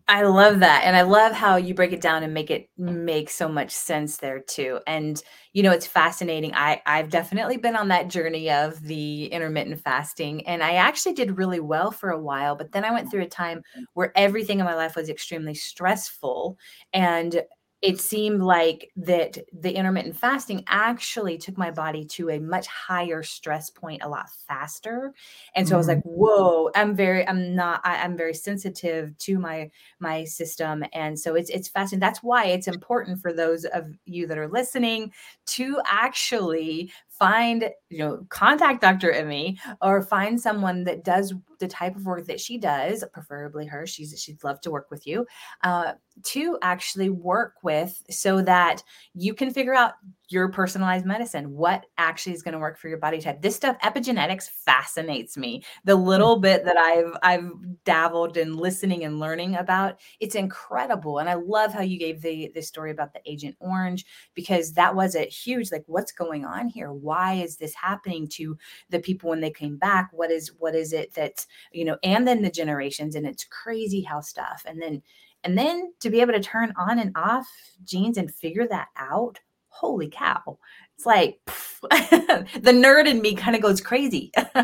I 0.07 0.23
love 0.25 0.61
that. 0.61 0.83
And 0.85 0.95
I 0.95 1.01
love 1.03 1.33
how 1.33 1.57
you 1.57 1.73
break 1.73 1.93
it 1.93 2.03
down 2.03 2.23
and 2.23 2.35
make 2.35 2.51
it 2.51 2.69
make 2.77 3.31
so 3.31 3.49
much 3.49 3.71
sense 3.71 4.19
there 4.19 4.39
too. 4.39 4.81
And 4.87 5.21
you 5.55 5.63
know, 5.63 5.71
it's 5.71 5.87
fascinating. 5.87 6.53
I 6.55 6.83
I've 6.85 7.09
definitely 7.09 7.57
been 7.57 7.75
on 7.75 7.89
that 7.89 8.09
journey 8.09 8.51
of 8.51 8.83
the 8.83 9.27
intermittent 9.27 9.81
fasting 9.81 10.47
and 10.47 10.63
I 10.63 10.75
actually 10.75 11.15
did 11.15 11.39
really 11.39 11.61
well 11.61 11.91
for 11.91 12.11
a 12.11 12.21
while, 12.21 12.55
but 12.55 12.73
then 12.73 12.85
I 12.85 12.93
went 12.93 13.11
through 13.11 13.23
a 13.23 13.27
time 13.29 13.63
where 13.95 14.13
everything 14.15 14.59
in 14.59 14.67
my 14.67 14.75
life 14.75 14.95
was 14.95 15.09
extremely 15.09 15.55
stressful 15.55 16.59
and 16.93 17.43
it 17.85 18.01
seemed 18.01 18.43
like 18.43 18.91
that 18.97 19.37
the 19.53 19.71
intermittent 19.71 20.17
fasting 20.17 20.65
actually 20.69 21.37
took 21.37 21.59
my 21.59 21.71
body 21.71 22.03
to 22.03 22.31
a 22.31 22.41
much 22.41 22.67
higher 22.67 23.23
stress 23.23 23.69
point 23.69 24.03
a 24.03 24.09
lot 24.09 24.31
faster 24.49 25.13
and 25.55 25.69
so 25.69 25.73
mm-hmm. 25.73 25.75
i 25.75 25.79
was 25.79 25.89
like 25.89 25.99
mm. 25.99 26.03
whoa 26.07 26.71
i'm 26.75 26.97
very 26.97 27.29
i'm 27.29 27.55
not 27.55 27.83
I, 27.85 27.97
am 27.97 28.17
very 28.17 28.33
sensitive 28.33 29.17
to 29.19 29.39
my 29.39 29.71
my 30.01 30.25
system 30.25 30.83
and 30.95 31.19
so 31.19 31.35
it's 31.35 31.51
it's 31.51 31.69
fascinating 31.69 32.01
that's 32.01 32.23
why 32.23 32.47
it's 32.47 32.69
important 32.69 33.21
for 33.21 33.35
those 33.35 33.67
of 33.67 33.87
you 34.07 34.27
that 34.29 34.39
are 34.39 34.49
listening 34.49 35.13
to 35.47 35.79
actually 35.87 36.91
find 37.19 37.71
you 37.91 37.99
know 37.99 38.27
contact 38.29 38.81
dr 38.81 39.13
emi 39.13 39.57
or 39.81 40.03
find 40.03 40.41
someone 40.41 40.83
that 40.85 41.05
does 41.05 41.33
the 41.61 41.69
type 41.69 41.95
of 41.95 42.05
work 42.07 42.27
that 42.27 42.41
she 42.41 42.59
does 42.59 43.05
preferably 43.13 43.67
her 43.67 43.87
she's 43.87 44.21
she'd 44.21 44.43
love 44.43 44.61
to 44.61 44.71
work 44.71 44.91
with 44.91 45.07
you 45.07 45.27
uh, 45.63 45.93
to 46.23 46.59
actually 46.63 47.11
work 47.11 47.55
with 47.63 48.03
so 48.11 48.43
that 48.43 48.83
you 49.15 49.35
can 49.35 49.53
figure 49.53 49.75
out 49.75 49.93
your 50.29 50.49
personalized 50.49 51.05
medicine 51.05 51.53
what 51.53 51.87
actually 51.99 52.33
is 52.33 52.43
going 52.43 52.53
to 52.53 52.59
work 52.59 52.79
for 52.79 52.89
your 52.89 52.99
body 52.99 53.21
type. 53.21 53.43
This 53.43 53.57
stuff 53.57 53.79
epigenetics 53.81 54.49
fascinates 54.49 55.37
me. 55.37 55.63
The 55.85 55.97
hmm. 55.97 56.05
little 56.05 56.39
bit 56.39 56.65
that 56.65 56.77
i've 56.77 57.17
i've 57.23 57.51
dabbled 57.85 58.37
in 58.37 58.57
listening 58.57 59.05
and 59.05 59.21
learning 59.21 59.57
about 59.57 60.01
it's 60.21 60.35
incredible 60.35 61.19
and 61.19 61.29
i 61.29 61.35
love 61.35 61.73
how 61.73 61.83
you 61.83 61.99
gave 61.99 62.23
the 62.23 62.51
the 62.55 62.63
story 62.63 62.91
about 62.91 63.13
the 63.13 63.21
agent 63.27 63.57
orange 63.61 64.05
because 64.35 64.73
that 64.73 64.95
was 64.95 65.15
a 65.15 65.25
huge 65.25 65.71
like 65.73 65.85
what's 65.87 66.13
going 66.13 66.45
on 66.45 66.69
here? 66.69 66.93
Why 66.93 67.35
is 67.35 67.57
this 67.57 67.75
happening 67.75 68.29
to 68.29 68.57
the 68.91 69.01
people 69.01 69.31
when 69.31 69.41
they 69.41 69.51
came 69.51 69.77
back? 69.77 70.11
What 70.13 70.31
is 70.31 70.53
what 70.59 70.75
is 70.75 70.93
it 70.93 71.13
that's 71.15 71.47
you 71.73 71.85
know 71.85 71.99
and 72.03 72.27
then 72.27 72.43
the 72.43 72.51
generations 72.51 73.15
and 73.15 73.27
it's 73.27 73.45
crazy 73.45 74.03
how 74.03 74.21
stuff 74.21 74.63
and 74.67 74.81
then 74.81 75.03
and 75.43 75.59
then 75.59 75.93
to 76.01 76.11
be 76.11 76.21
able 76.21 76.33
to 76.33 76.41
turn 76.41 76.73
on 76.77 76.99
and 76.99 77.13
off 77.17 77.47
genes 77.85 78.17
and 78.17 78.33
figure 78.33 78.67
that 78.69 78.89
out 78.97 79.41
holy 79.75 80.09
cow 80.09 80.59
it's 80.95 81.07
like 81.07 81.39
the 81.47 82.73
nerd 82.73 83.07
in 83.07 83.21
me 83.21 83.35
kind 83.35 83.57
of 83.57 83.63
goes 83.63 83.81
crazy 83.81 84.31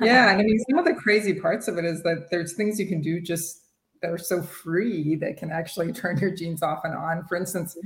yeah 0.00 0.30
and 0.30 0.40
i 0.40 0.42
mean 0.42 0.58
some 0.68 0.78
of 0.78 0.84
the 0.84 0.94
crazy 0.94 1.34
parts 1.34 1.68
of 1.68 1.78
it 1.78 1.84
is 1.84 2.02
that 2.02 2.26
there's 2.30 2.54
things 2.54 2.78
you 2.78 2.86
can 2.86 3.00
do 3.00 3.20
just 3.20 3.62
that 4.02 4.10
are 4.10 4.18
so 4.18 4.42
free 4.42 5.14
that 5.16 5.36
can 5.36 5.50
actually 5.50 5.92
turn 5.92 6.18
your 6.18 6.34
genes 6.34 6.62
off 6.62 6.80
and 6.84 6.94
on 6.94 7.24
for 7.26 7.36
instance 7.36 7.76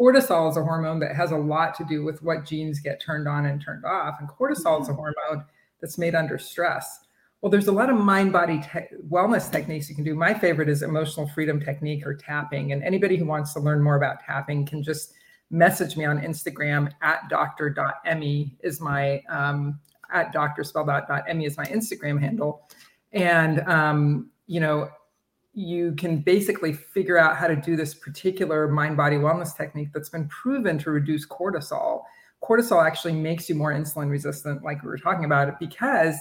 cortisol 0.00 0.50
is 0.50 0.56
a 0.56 0.62
hormone 0.62 0.98
that 0.98 1.14
has 1.14 1.30
a 1.30 1.36
lot 1.36 1.74
to 1.74 1.84
do 1.84 2.02
with 2.02 2.22
what 2.22 2.44
genes 2.44 2.80
get 2.80 3.00
turned 3.00 3.28
on 3.28 3.46
and 3.46 3.62
turned 3.62 3.84
off 3.84 4.16
and 4.18 4.28
cortisol 4.28 4.80
is 4.80 4.88
a 4.88 4.92
mm-hmm. 4.92 5.00
hormone 5.00 5.44
that's 5.80 5.98
made 5.98 6.14
under 6.14 6.38
stress 6.38 7.00
well, 7.42 7.50
there's 7.50 7.66
a 7.66 7.72
lot 7.72 7.90
of 7.90 7.96
mind 7.96 8.32
body 8.32 8.60
te- 8.60 8.96
wellness 9.10 9.50
techniques 9.50 9.88
you 9.90 9.96
can 9.96 10.04
do. 10.04 10.14
My 10.14 10.32
favorite 10.32 10.68
is 10.68 10.82
emotional 10.82 11.26
freedom 11.26 11.60
technique 11.60 12.06
or 12.06 12.14
tapping. 12.14 12.70
And 12.70 12.84
anybody 12.84 13.16
who 13.16 13.24
wants 13.24 13.52
to 13.54 13.60
learn 13.60 13.82
more 13.82 13.96
about 13.96 14.20
tapping 14.20 14.64
can 14.64 14.80
just 14.80 15.12
message 15.52 15.96
me 15.96 16.04
on 16.04 16.18
Instagram 16.18 16.90
at 17.02 17.28
dr.emmy 17.28 18.56
is 18.60 18.80
my 18.80 19.22
um, 19.28 19.78
at 20.12 20.32
dot 20.32 20.54
emmy 21.28 21.44
is 21.44 21.56
my 21.56 21.64
Instagram 21.66 22.20
handle. 22.20 22.68
And 23.12 23.60
um, 23.68 24.30
you 24.46 24.60
know, 24.60 24.90
you 25.54 25.94
can 25.96 26.18
basically 26.18 26.72
figure 26.72 27.18
out 27.18 27.36
how 27.36 27.46
to 27.46 27.56
do 27.56 27.76
this 27.76 27.94
particular 27.94 28.68
mind 28.68 28.96
body 28.96 29.16
wellness 29.16 29.56
technique 29.56 29.88
that's 29.92 30.08
been 30.08 30.28
proven 30.28 30.78
to 30.78 30.90
reduce 30.90 31.26
cortisol. 31.26 32.02
Cortisol 32.42 32.84
actually 32.84 33.12
makes 33.12 33.48
you 33.48 33.54
more 33.54 33.72
insulin 33.72 34.10
resistant, 34.10 34.64
like 34.64 34.82
we 34.82 34.88
were 34.88 34.98
talking 34.98 35.24
about 35.24 35.60
because 35.60 36.16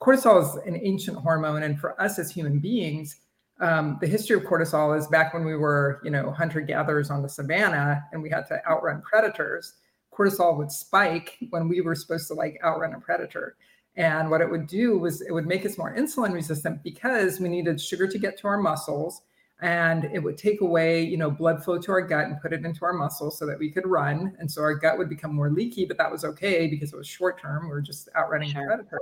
cortisol 0.00 0.42
is 0.42 0.54
an 0.64 0.80
ancient 0.82 1.16
hormone, 1.18 1.64
and 1.64 1.78
for 1.78 2.00
us 2.00 2.18
as 2.18 2.30
human 2.30 2.58
beings, 2.58 3.16
um, 3.60 3.98
the 4.00 4.06
history 4.06 4.36
of 4.36 4.42
cortisol 4.44 4.96
is 4.96 5.06
back 5.08 5.34
when 5.34 5.44
we 5.44 5.56
were, 5.56 6.00
you 6.04 6.10
know, 6.10 6.30
hunter 6.30 6.60
gatherers 6.60 7.10
on 7.10 7.22
the 7.22 7.28
savannah 7.28 8.04
and 8.12 8.22
we 8.22 8.30
had 8.30 8.46
to 8.46 8.60
outrun 8.68 9.02
predators. 9.02 9.74
Cortisol 10.12 10.56
would 10.56 10.70
spike 10.70 11.36
when 11.50 11.68
we 11.68 11.80
were 11.80 11.94
supposed 11.94 12.28
to 12.28 12.34
like 12.34 12.60
outrun 12.64 12.94
a 12.94 13.00
predator. 13.00 13.56
And 13.96 14.30
what 14.30 14.40
it 14.40 14.50
would 14.50 14.68
do 14.68 14.96
was 14.96 15.22
it 15.22 15.32
would 15.32 15.46
make 15.46 15.66
us 15.66 15.76
more 15.76 15.94
insulin 15.94 16.32
resistant 16.32 16.82
because 16.84 17.40
we 17.40 17.48
needed 17.48 17.80
sugar 17.80 18.06
to 18.06 18.18
get 18.18 18.38
to 18.38 18.46
our 18.46 18.58
muscles 18.58 19.22
and 19.60 20.04
it 20.04 20.20
would 20.20 20.38
take 20.38 20.60
away 20.60 21.02
you 21.02 21.16
know 21.16 21.30
blood 21.30 21.64
flow 21.64 21.78
to 21.78 21.90
our 21.90 22.00
gut 22.00 22.26
and 22.26 22.40
put 22.40 22.52
it 22.52 22.64
into 22.64 22.84
our 22.84 22.92
muscles 22.92 23.36
so 23.38 23.44
that 23.44 23.58
we 23.58 23.70
could 23.70 23.86
run 23.86 24.36
and 24.38 24.50
so 24.50 24.62
our 24.62 24.74
gut 24.74 24.96
would 24.96 25.08
become 25.08 25.34
more 25.34 25.50
leaky 25.50 25.84
but 25.84 25.98
that 25.98 26.10
was 26.10 26.24
okay 26.24 26.68
because 26.68 26.92
it 26.92 26.96
was 26.96 27.08
short 27.08 27.40
term 27.40 27.64
we 27.64 27.70
were 27.70 27.80
just 27.80 28.08
outrunning 28.16 28.50
sure. 28.50 28.66
predators 28.66 29.00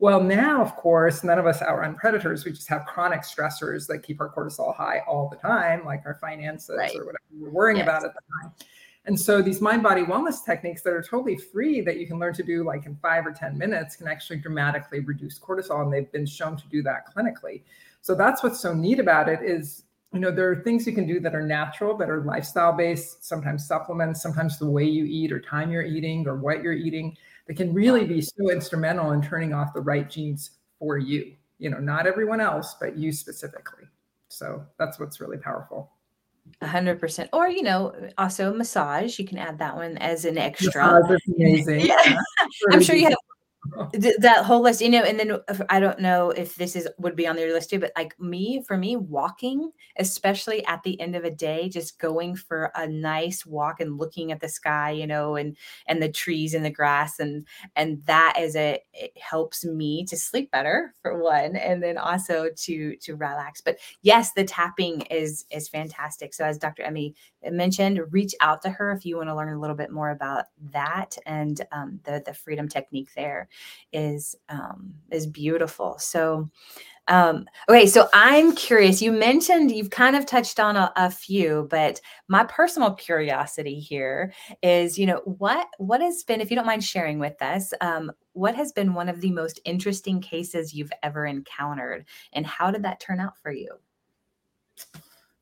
well 0.00 0.20
now 0.20 0.60
of 0.60 0.74
course 0.76 1.22
none 1.22 1.38
of 1.38 1.46
us 1.46 1.62
outrun 1.62 1.94
predators 1.94 2.44
we 2.44 2.50
just 2.50 2.68
have 2.68 2.84
chronic 2.86 3.20
stressors 3.20 3.86
that 3.86 4.02
keep 4.02 4.20
our 4.20 4.28
cortisol 4.28 4.74
high 4.74 5.00
all 5.06 5.28
the 5.28 5.36
time 5.36 5.84
like 5.84 6.02
our 6.04 6.18
finances 6.20 6.76
right. 6.76 6.96
or 6.96 7.06
whatever 7.06 7.22
we're 7.38 7.50
worrying 7.50 7.76
yes. 7.76 7.84
about 7.84 8.04
at 8.04 8.12
the 8.12 8.20
time 8.42 8.52
and 9.06 9.18
so 9.18 9.40
these 9.40 9.60
mind 9.60 9.82
body 9.82 10.02
wellness 10.02 10.44
techniques 10.44 10.82
that 10.82 10.92
are 10.92 11.02
totally 11.02 11.36
free 11.36 11.80
that 11.80 11.96
you 11.96 12.06
can 12.06 12.18
learn 12.18 12.34
to 12.34 12.42
do 12.42 12.64
like 12.64 12.86
in 12.86 12.96
five 12.96 13.26
or 13.26 13.32
10 13.32 13.56
minutes 13.56 13.96
can 13.96 14.08
actually 14.08 14.36
dramatically 14.36 15.00
reduce 15.00 15.38
cortisol. 15.38 15.82
And 15.82 15.92
they've 15.92 16.10
been 16.12 16.26
shown 16.26 16.56
to 16.56 16.68
do 16.68 16.82
that 16.82 17.14
clinically. 17.14 17.62
So 18.02 18.14
that's 18.14 18.42
what's 18.42 18.60
so 18.60 18.74
neat 18.74 19.00
about 19.00 19.28
it 19.28 19.40
is, 19.42 19.84
you 20.12 20.20
know, 20.20 20.30
there 20.30 20.50
are 20.50 20.62
things 20.62 20.86
you 20.86 20.92
can 20.92 21.06
do 21.06 21.18
that 21.20 21.34
are 21.34 21.42
natural, 21.42 21.96
that 21.96 22.10
are 22.10 22.22
lifestyle 22.24 22.72
based, 22.72 23.24
sometimes 23.24 23.66
supplements, 23.66 24.22
sometimes 24.22 24.58
the 24.58 24.68
way 24.68 24.84
you 24.84 25.04
eat 25.06 25.32
or 25.32 25.40
time 25.40 25.70
you're 25.70 25.82
eating 25.82 26.26
or 26.28 26.36
what 26.36 26.62
you're 26.62 26.72
eating 26.72 27.16
that 27.50 27.56
can 27.56 27.74
really 27.74 28.04
be 28.04 28.20
so 28.20 28.52
instrumental 28.52 29.10
in 29.10 29.20
turning 29.20 29.52
off 29.52 29.74
the 29.74 29.80
right 29.80 30.08
genes 30.08 30.52
for 30.78 30.98
you. 30.98 31.32
You 31.58 31.68
know, 31.68 31.78
not 31.78 32.06
everyone 32.06 32.40
else, 32.40 32.76
but 32.80 32.96
you 32.96 33.10
specifically. 33.10 33.86
So 34.28 34.64
that's 34.78 35.00
what's 35.00 35.20
really 35.20 35.36
powerful. 35.36 35.90
A 36.60 36.68
hundred 36.68 37.00
percent. 37.00 37.28
Or, 37.32 37.48
you 37.48 37.64
know, 37.64 37.92
also 38.18 38.54
massage. 38.54 39.18
You 39.18 39.26
can 39.26 39.36
add 39.36 39.58
that 39.58 39.74
one 39.74 39.98
as 39.98 40.24
an 40.26 40.38
extra. 40.38 41.00
Massage 41.02 41.10
is 41.10 41.34
amazing. 41.34 41.80
yeah. 41.86 42.20
I'm 42.70 42.80
sure 42.80 42.94
you 42.94 43.06
have 43.06 43.14
that 43.92 44.44
whole 44.44 44.62
list, 44.62 44.80
you 44.80 44.88
know, 44.88 45.02
and 45.02 45.18
then 45.18 45.38
I 45.68 45.80
don't 45.80 46.00
know 46.00 46.30
if 46.30 46.54
this 46.54 46.74
is 46.74 46.88
would 46.98 47.14
be 47.14 47.26
on 47.26 47.38
your 47.38 47.52
list 47.52 47.70
too, 47.70 47.78
but 47.78 47.92
like 47.94 48.18
me, 48.18 48.64
for 48.66 48.76
me, 48.76 48.96
walking, 48.96 49.70
especially 49.98 50.64
at 50.64 50.82
the 50.82 50.98
end 50.98 51.14
of 51.14 51.24
a 51.24 51.30
day, 51.30 51.68
just 51.68 51.98
going 51.98 52.36
for 52.36 52.72
a 52.74 52.86
nice 52.86 53.44
walk 53.44 53.80
and 53.80 53.98
looking 53.98 54.32
at 54.32 54.40
the 54.40 54.48
sky, 54.48 54.90
you 54.90 55.06
know, 55.06 55.36
and 55.36 55.56
and 55.86 56.02
the 56.02 56.10
trees 56.10 56.54
and 56.54 56.64
the 56.64 56.70
grass, 56.70 57.18
and 57.18 57.46
and 57.76 58.02
that 58.06 58.36
is 58.40 58.56
a 58.56 58.82
it 58.94 59.12
helps 59.18 59.64
me 59.64 60.06
to 60.06 60.16
sleep 60.16 60.50
better 60.50 60.94
for 61.02 61.22
one, 61.22 61.56
and 61.56 61.82
then 61.82 61.98
also 61.98 62.48
to 62.56 62.96
to 62.96 63.14
relax. 63.14 63.60
But 63.60 63.78
yes, 64.00 64.32
the 64.32 64.44
tapping 64.44 65.02
is 65.02 65.44
is 65.50 65.68
fantastic. 65.68 66.32
So 66.32 66.44
as 66.44 66.56
Dr. 66.56 66.82
Emi 66.82 67.14
mentioned, 67.48 68.00
reach 68.10 68.34
out 68.40 68.62
to 68.62 68.70
her 68.70 68.92
if 68.92 69.04
you 69.06 69.16
want 69.16 69.28
to 69.28 69.34
learn 69.34 69.54
a 69.54 69.60
little 69.60 69.76
bit 69.76 69.90
more 69.90 70.10
about 70.10 70.46
that 70.72 71.16
and 71.26 71.60
um, 71.72 72.00
the 72.04 72.22
the 72.24 72.34
freedom 72.34 72.68
technique 72.68 73.10
there 73.14 73.48
is 73.92 74.36
um, 74.48 74.94
is 75.10 75.26
beautiful. 75.26 75.98
So, 75.98 76.50
um, 77.08 77.46
okay, 77.68 77.86
so 77.86 78.08
I'm 78.12 78.54
curious. 78.54 79.02
You 79.02 79.10
mentioned 79.10 79.72
you've 79.72 79.90
kind 79.90 80.14
of 80.14 80.26
touched 80.26 80.60
on 80.60 80.76
a, 80.76 80.92
a, 80.96 81.10
few, 81.10 81.66
but 81.70 82.00
my 82.28 82.44
personal 82.44 82.94
curiosity 82.94 83.80
here 83.80 84.32
is, 84.62 84.98
you 84.98 85.06
know, 85.06 85.20
what 85.24 85.66
what 85.78 86.00
has 86.00 86.22
been, 86.22 86.40
if 86.40 86.50
you 86.50 86.56
don't 86.56 86.66
mind 86.66 86.84
sharing 86.84 87.18
with 87.18 87.40
us, 87.42 87.72
um, 87.80 88.12
what 88.32 88.54
has 88.54 88.72
been 88.72 88.94
one 88.94 89.08
of 89.08 89.20
the 89.20 89.32
most 89.32 89.60
interesting 89.64 90.20
cases 90.20 90.72
you've 90.72 90.92
ever 91.02 91.26
encountered, 91.26 92.04
and 92.32 92.46
how 92.46 92.70
did 92.70 92.84
that 92.84 93.00
turn 93.00 93.18
out 93.18 93.36
for 93.38 93.50
you? 93.50 93.70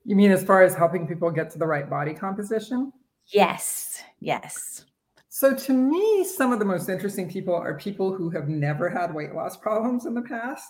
You 0.08 0.16
mean 0.16 0.30
as 0.30 0.42
far 0.42 0.62
as 0.62 0.74
helping 0.74 1.06
people 1.06 1.30
get 1.30 1.50
to 1.50 1.58
the 1.58 1.66
right 1.66 1.88
body 1.88 2.14
composition? 2.14 2.94
Yes. 3.26 4.02
Yes. 4.20 4.86
So, 5.28 5.54
to 5.54 5.72
me, 5.74 6.24
some 6.24 6.50
of 6.50 6.58
the 6.58 6.64
most 6.64 6.88
interesting 6.88 7.28
people 7.28 7.54
are 7.54 7.76
people 7.76 8.14
who 8.14 8.30
have 8.30 8.48
never 8.48 8.88
had 8.88 9.14
weight 9.14 9.34
loss 9.34 9.58
problems 9.58 10.06
in 10.06 10.14
the 10.14 10.22
past. 10.22 10.66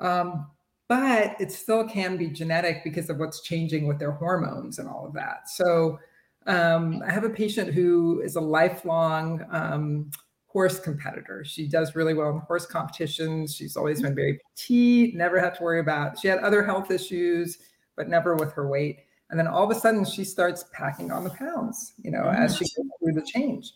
Um, 0.00 0.46
but 0.88 1.38
it 1.38 1.52
still 1.52 1.86
can 1.86 2.16
be 2.16 2.28
genetic 2.28 2.82
because 2.82 3.10
of 3.10 3.18
what's 3.18 3.42
changing 3.42 3.86
with 3.86 3.98
their 3.98 4.12
hormones 4.12 4.78
and 4.78 4.88
all 4.88 5.06
of 5.06 5.12
that. 5.12 5.50
So, 5.50 5.98
um, 6.46 7.02
I 7.06 7.12
have 7.12 7.24
a 7.24 7.30
patient 7.30 7.74
who 7.74 8.22
is 8.24 8.36
a 8.36 8.40
lifelong 8.40 9.44
um, 9.50 10.10
horse 10.46 10.80
competitor. 10.80 11.44
She 11.44 11.68
does 11.68 11.94
really 11.94 12.14
well 12.14 12.30
in 12.30 12.38
horse 12.38 12.64
competitions. 12.64 13.54
She's 13.54 13.76
always 13.76 14.00
been 14.00 14.14
very 14.14 14.40
petite, 14.56 15.14
never 15.14 15.38
had 15.38 15.56
to 15.56 15.62
worry 15.62 15.80
about. 15.80 16.18
She 16.18 16.28
had 16.28 16.38
other 16.38 16.64
health 16.64 16.90
issues, 16.90 17.58
but 17.96 18.08
never 18.08 18.34
with 18.34 18.52
her 18.52 18.66
weight. 18.66 19.00
And 19.30 19.38
then 19.38 19.46
all 19.46 19.64
of 19.64 19.74
a 19.74 19.78
sudden, 19.78 20.04
she 20.04 20.24
starts 20.24 20.64
packing 20.72 21.10
on 21.10 21.24
the 21.24 21.30
pounds, 21.30 21.94
you 22.02 22.10
know, 22.10 22.24
as 22.28 22.56
she 22.56 22.64
goes 22.64 22.86
mm. 22.86 22.88
through 22.98 23.12
the 23.14 23.26
change. 23.26 23.72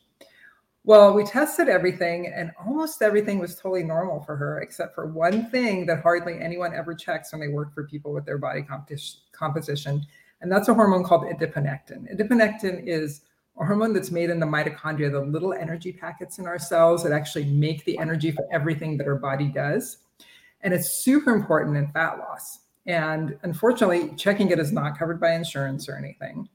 Well, 0.85 1.15
we 1.15 1.25
tested 1.25 1.69
everything, 1.69 2.33
and 2.33 2.53
almost 2.65 3.03
everything 3.03 3.41
was 3.41 3.57
totally 3.57 3.83
normal 3.83 4.23
for 4.23 4.37
her, 4.37 4.61
except 4.61 4.95
for 4.95 5.07
one 5.07 5.51
thing 5.51 5.85
that 5.87 6.01
hardly 6.01 6.39
anyone 6.41 6.73
ever 6.75 6.95
checks 6.95 7.33
when 7.33 7.41
they 7.41 7.49
work 7.49 7.75
for 7.75 7.85
people 7.85 8.13
with 8.13 8.25
their 8.25 8.39
body 8.39 8.65
composition. 9.33 10.07
And 10.41 10.53
that's 10.53 10.69
a 10.69 10.75
hormone 10.75 11.03
called 11.03 11.25
adiponectin. 11.25 12.15
Adiponectin 12.15 12.87
is 12.87 13.23
a 13.59 13.65
hormone 13.65 13.95
that's 13.95 14.11
made 14.11 14.31
in 14.31 14.39
the 14.39 14.47
mitochondria, 14.47 15.11
the 15.11 15.23
little 15.23 15.55
energy 15.55 15.91
packets 15.91 16.39
in 16.39 16.47
our 16.47 16.59
cells 16.59 17.03
that 17.03 17.13
actually 17.13 17.47
make 17.47 17.85
the 17.85 17.99
energy 17.99 18.31
for 18.31 18.47
everything 18.53 18.97
that 18.99 19.09
our 19.09 19.17
body 19.17 19.49
does. 19.49 19.97
And 20.61 20.73
it's 20.73 21.03
super 21.03 21.35
important 21.35 21.77
in 21.79 21.89
fat 21.89 22.19
loss. 22.19 22.61
And 22.87 23.37
unfortunately, 23.43 24.15
checking 24.17 24.51
it 24.51 24.59
is 24.59 24.73
not 24.73 24.99
covered 24.99 25.21
by 25.21 25.33
insurance 25.33 25.89
or 25.89 25.97
anything. 25.97 26.49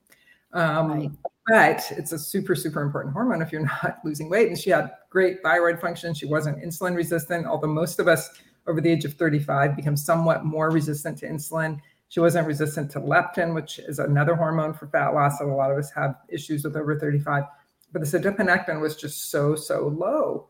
Um, 0.54 1.17
right. 1.50 1.82
But 1.89 1.98
it's 1.98 2.12
a 2.12 2.20
super, 2.20 2.56
super 2.56 2.82
important 2.82 3.13
hormone 3.13 3.41
if 3.41 3.52
you're 3.52 3.62
not 3.84 3.98
losing 4.04 4.30
weight. 4.30 4.48
And 4.48 4.58
she 4.58 4.70
had 4.70 4.91
great 5.10 5.41
thyroid 5.44 5.80
function. 5.80 6.13
She 6.13 6.26
wasn't 6.26 6.63
insulin 6.63 6.96
resistant, 6.96 7.46
although 7.46 7.67
most 7.67 8.00
of 8.00 8.08
us 8.08 8.30
over 8.67 8.80
the 8.80 8.89
age 8.89 9.06
of 9.06 9.13
35 9.13 9.76
become 9.76 9.98
somewhat 9.98 10.46
more 10.46 10.70
resistant 10.70 11.17
to 11.20 11.28
insulin. 11.28 11.80
She 12.10 12.20
wasn't 12.20 12.48
resistant 12.48 12.91
to 12.91 13.00
leptin, 13.00 13.56
which 13.56 13.80
is 13.80 14.00
another 14.00 14.36
hormone 14.36 14.74
for 14.74 14.88
fat 14.88 15.10
loss 15.10 15.39
that 15.39 15.46
a 15.46 15.48
lot 15.48 15.72
of 15.72 15.78
us 15.78 15.91
have 15.91 16.15
issues 16.28 16.63
with 16.63 16.76
over 16.76 17.00
35. 17.00 17.46
But 17.94 18.02
the 18.02 18.20
adiponectin 18.20 18.82
was 18.82 18.96
just 18.96 19.32
so, 19.32 19.56
so 19.56 19.88
low. 19.88 20.48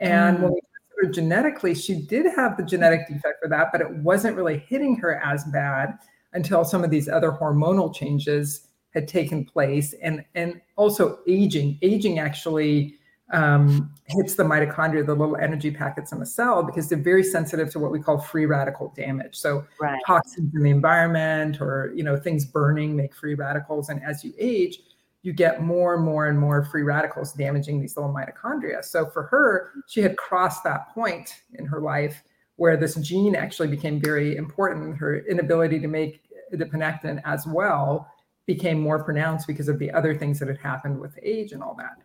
And 0.00 0.38
mm. 0.38 0.42
when 0.42 0.52
we 0.52 0.60
her 1.02 1.10
genetically, 1.10 1.74
she 1.74 1.94
did 1.94 2.26
have 2.36 2.56
the 2.56 2.62
genetic 2.62 3.08
defect 3.08 3.42
for 3.42 3.48
that, 3.48 3.68
but 3.72 3.80
it 3.80 3.90
wasn't 3.96 4.36
really 4.36 4.58
hitting 4.58 4.96
her 4.96 5.16
as 5.16 5.44
bad 5.44 5.98
until 6.32 6.64
some 6.64 6.84
of 6.84 6.90
these 6.90 7.08
other 7.08 7.32
hormonal 7.32 7.94
changes 7.94 8.68
had 8.94 9.08
taken 9.08 9.44
place. 9.44 9.94
And 10.02 10.24
and 10.34 10.60
also 10.76 11.18
aging 11.26 11.78
aging 11.82 12.18
actually 12.18 12.94
um, 13.32 13.90
hits 14.06 14.34
the 14.34 14.42
mitochondria 14.42 15.04
the 15.06 15.14
little 15.14 15.36
energy 15.36 15.70
packets 15.70 16.12
in 16.12 16.20
the 16.20 16.26
cell 16.26 16.62
because 16.62 16.88
they're 16.88 16.98
very 16.98 17.24
sensitive 17.24 17.70
to 17.72 17.78
what 17.78 17.90
we 17.90 17.98
call 17.98 18.18
free 18.18 18.44
radical 18.44 18.92
damage. 18.94 19.36
So 19.36 19.64
right. 19.80 20.00
toxins 20.06 20.54
in 20.54 20.62
the 20.62 20.70
environment 20.70 21.60
or 21.60 21.92
you 21.94 22.04
know 22.04 22.16
things 22.16 22.44
burning 22.44 22.94
make 22.94 23.14
free 23.14 23.34
radicals. 23.34 23.88
And 23.88 24.02
as 24.04 24.22
you 24.22 24.32
age 24.38 24.78
you 25.22 25.32
get 25.32 25.62
more 25.62 25.94
and 25.94 26.04
more 26.04 26.26
and 26.26 26.38
more 26.38 26.64
free 26.64 26.82
radicals 26.82 27.32
damaging 27.32 27.80
these 27.80 27.96
little 27.96 28.12
mitochondria 28.12 28.84
so 28.84 29.06
for 29.06 29.24
her 29.24 29.72
she 29.86 30.00
had 30.00 30.16
crossed 30.16 30.64
that 30.64 30.88
point 30.94 31.42
in 31.54 31.66
her 31.66 31.80
life 31.80 32.22
where 32.56 32.76
this 32.76 32.96
gene 32.96 33.34
actually 33.34 33.68
became 33.68 34.00
very 34.00 34.36
important 34.36 34.96
her 34.96 35.24
inability 35.26 35.78
to 35.78 35.88
make 35.88 36.22
adiponectin 36.52 37.20
as 37.24 37.46
well 37.46 38.08
became 38.46 38.80
more 38.80 39.02
pronounced 39.02 39.46
because 39.46 39.68
of 39.68 39.78
the 39.78 39.90
other 39.92 40.16
things 40.16 40.38
that 40.38 40.48
had 40.48 40.58
happened 40.58 40.98
with 40.98 41.18
age 41.22 41.52
and 41.52 41.62
all 41.62 41.74
that. 41.74 41.96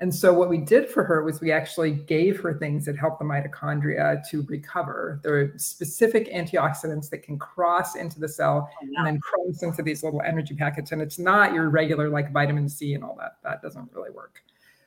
And 0.00 0.14
so 0.14 0.32
what 0.32 0.48
we 0.48 0.56
did 0.56 0.88
for 0.88 1.04
her 1.04 1.22
was 1.22 1.42
we 1.42 1.52
actually 1.52 1.92
gave 1.92 2.40
her 2.40 2.54
things 2.54 2.86
that 2.86 2.96
help 2.96 3.18
the 3.18 3.24
mitochondria 3.24 4.26
to 4.30 4.42
recover. 4.44 5.20
There 5.22 5.38
are 5.38 5.52
specific 5.58 6.32
antioxidants 6.32 7.10
that 7.10 7.22
can 7.22 7.38
cross 7.38 7.96
into 7.96 8.18
the 8.18 8.28
cell 8.28 8.70
oh, 8.72 8.86
and 8.96 9.06
then 9.06 9.20
cross 9.20 9.62
into 9.62 9.82
these 9.82 10.02
little 10.02 10.22
energy 10.22 10.54
packets. 10.54 10.92
And 10.92 11.02
it's 11.02 11.18
not 11.18 11.52
your 11.52 11.68
regular 11.68 12.08
like 12.08 12.32
vitamin 12.32 12.66
C 12.66 12.94
and 12.94 13.04
all 13.04 13.14
that. 13.20 13.36
That 13.44 13.60
doesn't 13.60 13.90
really 13.92 14.10
work. 14.10 14.42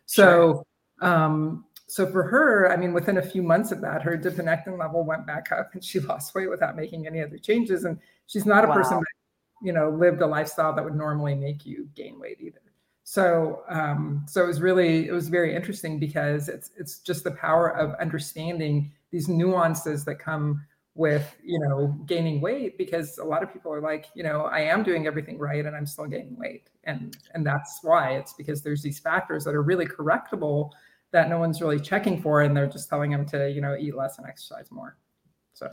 So 0.08 0.66
sure. 1.00 1.08
um, 1.08 1.66
so 1.86 2.08
for 2.08 2.24
her, 2.24 2.72
I 2.72 2.76
mean, 2.76 2.92
within 2.92 3.20
a 3.20 3.22
few 3.22 3.44
months 3.44 3.72
of 3.72 3.82
that, 3.82 4.02
her 4.02 4.18
adiponectin 4.18 4.80
level 4.80 5.04
went 5.04 5.28
back 5.28 5.52
up 5.52 5.76
and 5.76 5.84
she 5.84 6.00
lost 6.00 6.34
weight 6.34 6.50
without 6.50 6.76
making 6.76 7.06
any 7.06 7.22
other 7.22 7.38
changes. 7.38 7.84
And 7.84 8.00
she's 8.26 8.48
not 8.48 8.66
a 8.66 8.68
wow. 8.68 8.74
person 8.74 8.98
that 8.98 9.06
you 9.62 9.74
know 9.74 9.92
lived 9.92 10.22
a 10.24 10.28
lifestyle 10.28 10.74
that 10.74 10.84
would 10.84 10.96
normally 10.96 11.36
make 11.36 11.68
you 11.68 11.88
gain 11.96 12.20
weight 12.20 12.38
either 12.42 12.60
so 13.04 13.64
um, 13.70 14.26
so 14.28 14.44
it 14.44 14.48
was 14.48 14.62
really 14.62 15.08
it 15.08 15.12
was 15.12 15.30
very 15.30 15.56
interesting 15.56 16.00
because 16.00 16.50
it's 16.50 16.72
it's 16.78 17.00
just 17.00 17.24
the 17.24 17.32
power 17.32 17.76
of 17.76 17.94
understanding 17.96 18.92
these 19.12 19.28
nuances 19.28 20.06
that 20.06 20.16
come 20.16 20.66
with 20.96 21.36
you 21.44 21.60
know 21.60 21.88
gaining 22.06 22.40
weight 22.40 22.78
because 22.78 23.18
a 23.18 23.24
lot 23.24 23.42
of 23.42 23.52
people 23.52 23.74
are 23.74 23.82
like 23.82 24.06
you 24.14 24.22
know 24.22 24.44
i 24.44 24.60
am 24.60 24.84
doing 24.84 25.08
everything 25.08 25.40
right 25.40 25.66
and 25.66 25.76
i'm 25.76 25.88
still 25.88 26.06
gaining 26.06 26.38
weight. 26.38 26.70
And 26.86 27.18
and 27.34 27.46
that's 27.46 27.80
why 27.82 28.16
it's 28.16 28.34
because 28.34 28.62
there's 28.62 28.82
these 28.82 29.00
factors 29.00 29.44
that 29.46 29.56
are 29.56 29.64
really 29.64 29.86
correctable 29.86 30.72
that 31.12 31.30
no 31.30 31.40
one's 31.40 31.62
really 31.62 31.80
checking 31.80 32.22
for 32.22 32.42
and 32.42 32.56
they're 32.56 32.68
just 32.68 32.90
telling 32.90 33.12
them 33.12 33.26
to 33.28 33.50
you 33.50 33.62
know 33.62 33.76
eat 33.80 33.96
less 33.96 34.18
and 34.18 34.28
exercise 34.28 34.72
more. 34.72 34.98
So. 35.54 35.70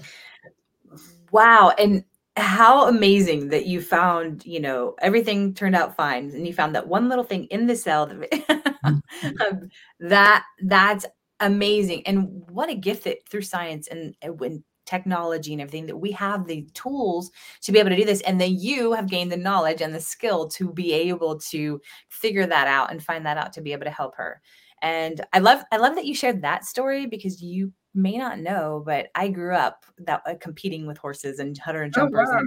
Wow. 1.31 1.73
And 1.79 2.05
how 2.37 2.89
amazing 2.89 3.49
that 3.49 3.67
you 3.67 3.81
found, 3.81 4.45
you 4.47 4.61
know, 4.61 4.95
everything 5.03 5.55
turned 5.55 5.77
out 5.77 5.97
fine 5.97 6.31
and 6.31 6.47
you 6.47 6.53
found 6.53 6.75
that 6.75 6.87
one 6.87 7.09
little 7.09 7.25
thing 7.25 7.45
in 7.47 7.67
the 7.67 7.77
cell 7.77 8.07
that 8.07 8.31
mm-hmm. 8.85 9.67
that 10.09 10.45
that's 10.63 11.07
amazing 11.41 12.07
and 12.07 12.29
what 12.51 12.71
a 12.71 12.75
gift 12.75 13.05
that 13.05 13.19
through 13.29 13.43
science 13.43 13.89
and 13.89 14.15
when 14.39 14.63
technology 14.87 15.53
and 15.53 15.63
everything 15.63 15.87
that 15.87 15.97
we 15.97 16.11
have 16.11 16.47
the 16.47 16.67
tools 16.75 17.31
to 17.61 17.73
be 17.73 17.79
able 17.79 17.91
to 17.91 17.97
do 17.97 18.05
this 18.05 18.21
and 18.23 18.41
then 18.41 18.59
you 18.59 18.93
have 18.93 19.09
gained 19.09 19.31
the 19.31 19.37
knowledge 19.37 19.81
and 19.81 19.95
the 19.95 20.01
skill 20.01 20.49
to 20.49 20.73
be 20.73 20.93
able 20.93 21.39
to 21.39 21.81
figure 22.09 22.47
that 22.47 22.67
out 22.67 22.91
and 22.91 23.03
find 23.03 23.25
that 23.25 23.37
out 23.37 23.53
to 23.53 23.61
be 23.61 23.73
able 23.73 23.85
to 23.85 23.91
help 23.91 24.15
her 24.17 24.41
and 24.83 25.21
i 25.33 25.39
love 25.39 25.63
i 25.71 25.77
love 25.77 25.95
that 25.95 26.07
you 26.07 26.15
shared 26.15 26.43
that 26.43 26.65
story 26.65 27.07
because 27.07 27.41
you 27.41 27.73
may 27.95 28.17
not 28.17 28.39
know, 28.39 28.83
but 28.85 29.09
I 29.15 29.29
grew 29.29 29.55
up 29.55 29.85
that 29.99 30.23
uh, 30.27 30.35
competing 30.41 30.87
with 30.87 30.99
horses 30.99 31.39
and 31.39 31.57
hunter 31.59 31.83
and 31.83 31.93
oh, 31.97 32.01
jumpers. 32.01 32.29
Oh, 32.31 32.35
wow. 32.35 32.41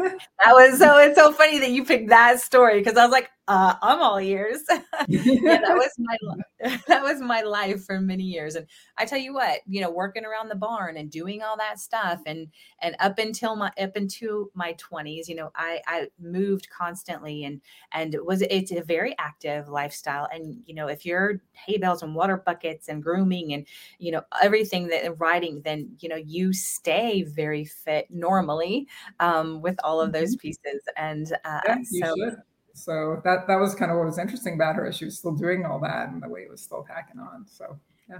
and 0.00 0.20
that 0.44 0.52
was 0.52 0.78
so. 0.78 0.98
It's 0.98 1.16
so 1.16 1.32
funny 1.32 1.58
that 1.58 1.70
you 1.70 1.84
picked 1.84 2.08
that 2.08 2.40
story 2.40 2.80
because 2.80 2.96
I 2.96 3.04
was 3.04 3.12
like, 3.12 3.30
uh, 3.46 3.74
I'm 3.82 4.00
all 4.00 4.18
ears. 4.20 4.60
yeah, 5.08 5.60
that 5.60 5.74
was 5.74 5.90
my 5.98 6.16
that 6.88 7.02
was 7.02 7.20
my 7.20 7.42
life 7.42 7.84
for 7.84 8.00
many 8.00 8.22
years. 8.22 8.54
And 8.54 8.66
I 8.96 9.04
tell 9.04 9.18
you 9.18 9.34
what, 9.34 9.60
you 9.66 9.82
know, 9.82 9.90
working 9.90 10.24
around 10.24 10.48
the 10.48 10.54
barn 10.54 10.96
and 10.96 11.10
doing 11.10 11.42
all 11.42 11.56
that 11.58 11.78
stuff, 11.78 12.20
and 12.26 12.48
and 12.80 12.96
up 13.00 13.18
until 13.18 13.54
my 13.54 13.70
up 13.78 13.96
into 13.96 14.50
my 14.54 14.74
20s, 14.74 15.28
you 15.28 15.34
know, 15.34 15.50
I 15.54 15.80
I 15.86 16.08
moved 16.18 16.68
constantly 16.70 17.44
and 17.44 17.60
and 17.92 18.16
was 18.24 18.42
it's 18.42 18.72
a 18.72 18.82
very 18.82 19.14
active 19.18 19.68
lifestyle. 19.68 20.26
And 20.32 20.62
you 20.64 20.74
know, 20.74 20.88
if 20.88 21.04
you're 21.04 21.42
hay 21.52 21.76
bales 21.76 22.02
and 22.02 22.14
water 22.14 22.42
buckets 22.44 22.88
and 22.88 23.02
grooming 23.02 23.52
and 23.52 23.66
you 23.98 24.12
know 24.12 24.22
everything 24.42 24.88
that 24.88 25.20
riding, 25.20 25.60
then 25.62 25.94
you 26.00 26.08
know 26.08 26.16
you 26.16 26.54
stay 26.54 27.24
very 27.24 27.66
fit 27.66 28.06
normally 28.10 28.88
um, 29.20 29.60
with 29.60 29.76
all 29.84 30.00
of 30.00 30.12
those 30.12 30.34
mm-hmm. 30.34 30.48
pieces. 30.48 30.82
And 30.96 31.30
uh, 31.44 31.60
yeah, 31.66 31.76
so. 31.82 32.14
Should 32.16 32.36
so 32.74 33.20
that 33.24 33.46
that 33.46 33.56
was 33.56 33.74
kind 33.74 33.90
of 33.90 33.96
what 33.96 34.06
was 34.06 34.18
interesting 34.18 34.54
about 34.54 34.74
her. 34.74 34.92
She 34.92 35.04
was 35.04 35.16
still 35.16 35.32
doing 35.32 35.64
all 35.64 35.78
that, 35.80 36.08
and 36.08 36.22
the 36.22 36.28
weight 36.28 36.50
was 36.50 36.60
still 36.60 36.84
packing 36.86 37.20
on. 37.20 37.46
So 37.46 37.78
yeah. 38.10 38.18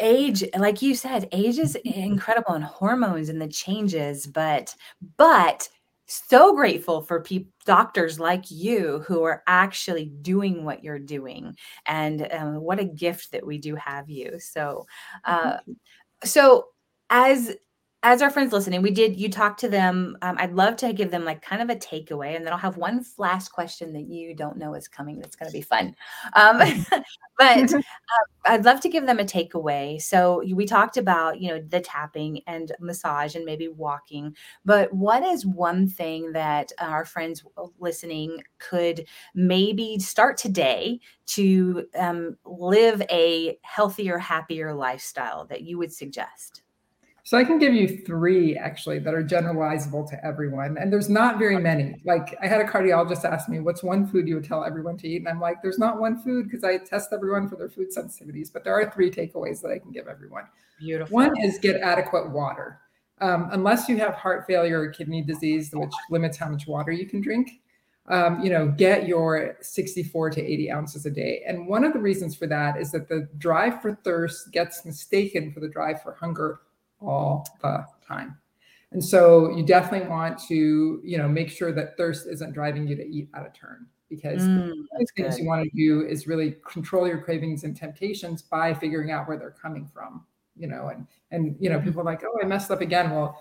Age, 0.00 0.44
like 0.58 0.82
you 0.82 0.94
said, 0.94 1.28
age 1.32 1.58
is 1.58 1.74
incredible, 1.76 2.52
and 2.52 2.64
hormones 2.64 3.28
and 3.30 3.40
the 3.40 3.48
changes. 3.48 4.26
But 4.26 4.74
but 5.16 5.68
so 6.06 6.54
grateful 6.54 7.00
for 7.00 7.22
people 7.22 7.50
doctors 7.64 8.20
like 8.20 8.50
you 8.50 9.02
who 9.06 9.22
are 9.22 9.42
actually 9.46 10.12
doing 10.20 10.62
what 10.62 10.84
you're 10.84 10.98
doing 10.98 11.56
and 11.86 12.28
um, 12.30 12.60
what 12.60 12.78
a 12.78 12.84
gift 12.84 13.32
that 13.32 13.46
we 13.46 13.56
do 13.56 13.74
have 13.74 14.10
you 14.10 14.38
so 14.38 14.86
uh, 15.24 15.56
so 16.22 16.66
as 17.08 17.56
as 18.04 18.20
our 18.20 18.28
friends 18.28 18.52
listening, 18.52 18.82
we 18.82 18.90
did, 18.90 19.18
you 19.18 19.30
talked 19.30 19.58
to 19.60 19.68
them. 19.68 20.18
Um, 20.20 20.36
I'd 20.38 20.52
love 20.52 20.76
to 20.76 20.92
give 20.92 21.10
them 21.10 21.24
like 21.24 21.40
kind 21.40 21.62
of 21.62 21.70
a 21.70 21.76
takeaway. 21.76 22.36
And 22.36 22.44
then 22.44 22.52
I'll 22.52 22.58
have 22.58 22.76
one 22.76 23.02
last 23.16 23.48
question 23.48 23.94
that 23.94 24.02
you 24.08 24.34
don't 24.34 24.58
know 24.58 24.74
is 24.74 24.88
coming 24.88 25.18
that's 25.18 25.36
going 25.36 25.50
to 25.50 25.56
be 25.56 25.62
fun. 25.62 25.96
Um, 26.34 26.58
but 27.38 27.72
uh, 27.72 27.80
I'd 28.46 28.66
love 28.66 28.80
to 28.80 28.90
give 28.90 29.06
them 29.06 29.20
a 29.20 29.24
takeaway. 29.24 30.02
So 30.02 30.44
we 30.54 30.66
talked 30.66 30.98
about, 30.98 31.40
you 31.40 31.48
know, 31.48 31.62
the 31.66 31.80
tapping 31.80 32.42
and 32.46 32.72
massage 32.78 33.36
and 33.36 33.44
maybe 33.46 33.68
walking. 33.68 34.36
But 34.66 34.92
what 34.92 35.22
is 35.22 35.46
one 35.46 35.88
thing 35.88 36.32
that 36.32 36.72
our 36.80 37.06
friends 37.06 37.42
listening 37.78 38.42
could 38.58 39.06
maybe 39.34 39.98
start 39.98 40.36
today 40.36 41.00
to 41.28 41.86
um, 41.98 42.36
live 42.44 43.00
a 43.10 43.58
healthier, 43.62 44.18
happier 44.18 44.74
lifestyle 44.74 45.46
that 45.46 45.62
you 45.62 45.78
would 45.78 45.92
suggest? 45.92 46.60
So 47.26 47.38
I 47.38 47.44
can 47.44 47.58
give 47.58 47.72
you 47.72 47.88
three 47.88 48.54
actually 48.54 48.98
that 48.98 49.14
are 49.14 49.24
generalizable 49.24 50.06
to 50.10 50.24
everyone. 50.24 50.76
And 50.76 50.92
there's 50.92 51.08
not 51.08 51.38
very 51.38 51.56
many. 51.58 52.02
Like 52.04 52.36
I 52.42 52.46
had 52.46 52.60
a 52.60 52.64
cardiologist 52.64 53.24
ask 53.24 53.48
me, 53.48 53.60
what's 53.60 53.82
one 53.82 54.06
food 54.06 54.28
you 54.28 54.34
would 54.34 54.44
tell 54.44 54.62
everyone 54.62 54.98
to 54.98 55.08
eat? 55.08 55.16
And 55.16 55.28
I'm 55.28 55.40
like, 55.40 55.62
there's 55.62 55.78
not 55.78 55.98
one 55.98 56.22
food 56.22 56.44
because 56.44 56.64
I 56.64 56.76
test 56.76 57.14
everyone 57.14 57.48
for 57.48 57.56
their 57.56 57.70
food 57.70 57.88
sensitivities, 57.96 58.52
but 58.52 58.62
there 58.62 58.74
are 58.74 58.90
three 58.90 59.10
takeaways 59.10 59.62
that 59.62 59.70
I 59.70 59.78
can 59.78 59.90
give 59.90 60.06
everyone. 60.06 60.44
Beautiful. 60.78 61.14
One 61.14 61.32
is 61.42 61.58
get 61.58 61.80
adequate 61.80 62.30
water. 62.30 62.80
Um, 63.22 63.48
unless 63.52 63.88
you 63.88 63.96
have 63.96 64.14
heart 64.16 64.44
failure 64.46 64.82
or 64.82 64.88
kidney 64.90 65.22
disease, 65.22 65.70
which 65.72 65.94
limits 66.10 66.36
how 66.36 66.50
much 66.50 66.66
water 66.66 66.92
you 66.92 67.06
can 67.06 67.22
drink, 67.22 67.62
um, 68.08 68.42
you 68.42 68.50
know, 68.50 68.68
get 68.68 69.08
your 69.08 69.56
64 69.62 70.28
to 70.30 70.42
80 70.42 70.70
ounces 70.70 71.06
a 71.06 71.10
day. 71.10 71.42
And 71.46 71.66
one 71.66 71.84
of 71.84 71.94
the 71.94 72.00
reasons 72.00 72.36
for 72.36 72.46
that 72.48 72.76
is 72.76 72.92
that 72.92 73.08
the 73.08 73.30
drive 73.38 73.80
for 73.80 73.94
thirst 73.94 74.52
gets 74.52 74.84
mistaken 74.84 75.52
for 75.52 75.60
the 75.60 75.68
drive 75.68 76.02
for 76.02 76.12
hunger 76.12 76.60
all 77.06 77.46
the 77.62 77.84
time. 78.06 78.38
And 78.94 79.04
so 79.04 79.50
you 79.50 79.66
definitely 79.66 80.08
want 80.08 80.38
to, 80.46 81.00
you 81.02 81.18
know, 81.18 81.28
make 81.28 81.50
sure 81.50 81.72
that 81.72 81.96
thirst 81.96 82.28
isn't 82.28 82.52
driving 82.52 82.86
you 82.86 82.94
to 82.94 83.04
eat 83.04 83.28
out 83.34 83.44
of 83.44 83.52
turn 83.52 83.86
because 84.08 84.42
mm, 84.42 84.68
the 84.68 84.86
things 84.96 85.10
good. 85.16 85.42
you 85.42 85.46
want 85.46 85.64
to 85.64 85.76
do 85.76 86.06
is 86.06 86.28
really 86.28 86.56
control 86.66 87.06
your 87.06 87.20
cravings 87.20 87.64
and 87.64 87.76
temptations 87.76 88.40
by 88.40 88.72
figuring 88.72 89.10
out 89.10 89.26
where 89.26 89.36
they're 89.36 89.56
coming 89.60 89.90
from, 89.92 90.24
you 90.56 90.68
know, 90.68 90.88
and 90.88 91.08
and 91.32 91.56
you 91.58 91.68
know, 91.68 91.80
people 91.80 92.00
are 92.00 92.04
like, 92.04 92.22
oh, 92.24 92.38
I 92.40 92.46
messed 92.46 92.70
up 92.70 92.80
again. 92.80 93.10
Well, 93.10 93.36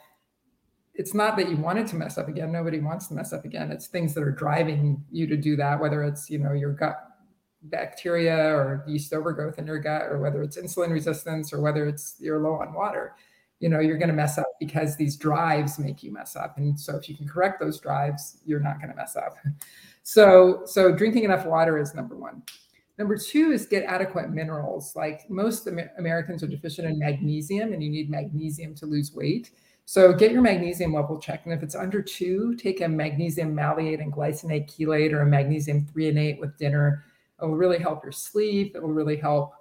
it's 0.96 1.14
not 1.14 1.38
that 1.38 1.50
you 1.50 1.58
wanted 1.58 1.86
to 1.88 1.96
mess 1.98 2.18
up 2.18 2.28
again. 2.28 2.52
Nobody 2.52 2.80
wants 2.80 3.08
to 3.08 3.14
mess 3.14 3.32
up 3.32 3.46
again. 3.46 3.72
It's 3.72 3.86
things 3.86 4.16
that 4.16 4.24
are 4.24 4.32
driving 4.32 5.04
you 5.12 5.28
to 5.28 5.38
do 5.38 5.56
that, 5.58 5.80
whether 5.80 6.04
it's, 6.04 6.32
you 6.32 6.40
know, 6.40 6.54
your 6.54 6.72
gut 6.72 6.98
bacteria 7.64 8.36
or 8.36 8.84
yeast 8.88 9.14
overgrowth 9.14 9.60
in 9.60 9.68
your 9.68 9.80
gut, 9.80 10.04
or 10.04 10.20
whether 10.20 10.42
it's 10.42 10.58
insulin 10.58 10.92
resistance, 10.92 11.54
or 11.54 11.62
whether 11.62 11.88
it's 11.88 12.16
you're 12.20 12.40
low 12.40 12.56
on 12.56 12.74
water 12.74 13.14
you 13.64 13.70
know 13.70 13.80
you're 13.80 13.98
going 13.98 14.10
to 14.10 14.14
mess 14.14 14.38
up 14.38 14.48
because 14.60 14.98
these 14.98 15.16
drives 15.16 15.80
make 15.80 16.04
you 16.04 16.12
mess 16.12 16.36
up. 16.36 16.58
And 16.58 16.78
so 16.78 16.98
if 16.98 17.08
you 17.08 17.16
can 17.16 17.26
correct 17.26 17.62
those 17.62 17.80
drives 17.80 18.42
you're 18.46 18.60
not 18.60 18.78
going 18.80 18.90
to 18.90 18.96
mess 18.96 19.16
up. 19.16 19.38
So 20.06 20.64
so 20.66 20.94
drinking 20.94 21.24
enough 21.24 21.46
water 21.46 21.78
is 21.78 21.96
number 21.96 22.18
one. 22.18 22.44
Number 23.00 23.18
two 23.18 23.54
is 23.54 23.66
get 23.66 23.86
adequate 23.86 24.32
minerals. 24.32 24.98
Like 24.98 25.30
most 25.30 25.66
americans 25.98 26.44
are 26.44 26.48
deficient 26.48 26.90
in 26.90 27.00
magnesium 27.00 27.72
and 27.72 27.82
you 27.82 27.90
need 27.90 28.10
magnesium 28.10 28.76
to 28.76 28.86
lose 28.86 29.14
weight. 29.14 29.52
So 29.86 30.12
get 30.12 30.34
your 30.34 30.42
magnesium 30.42 30.94
level 30.94 31.18
checked 31.18 31.46
and 31.46 31.54
if 31.54 31.64
it's 31.64 31.74
under 31.74 32.02
two 32.02 32.54
take 32.56 32.82
a 32.82 32.88
magnesium 32.90 33.56
malate 33.56 34.02
and 34.02 34.12
glycinate 34.12 34.70
chelate 34.70 35.14
or 35.14 35.22
a 35.22 35.26
magnesium 35.26 35.86
threonate 35.86 36.38
with 36.38 36.58
dinner. 36.58 37.06
It 37.42 37.46
will 37.46 37.56
really 37.56 37.80
help 37.80 38.04
your 38.04 38.12
sleep. 38.12 38.76
It 38.76 38.84
will 38.84 38.92
really 38.92 39.16
help 39.16 39.54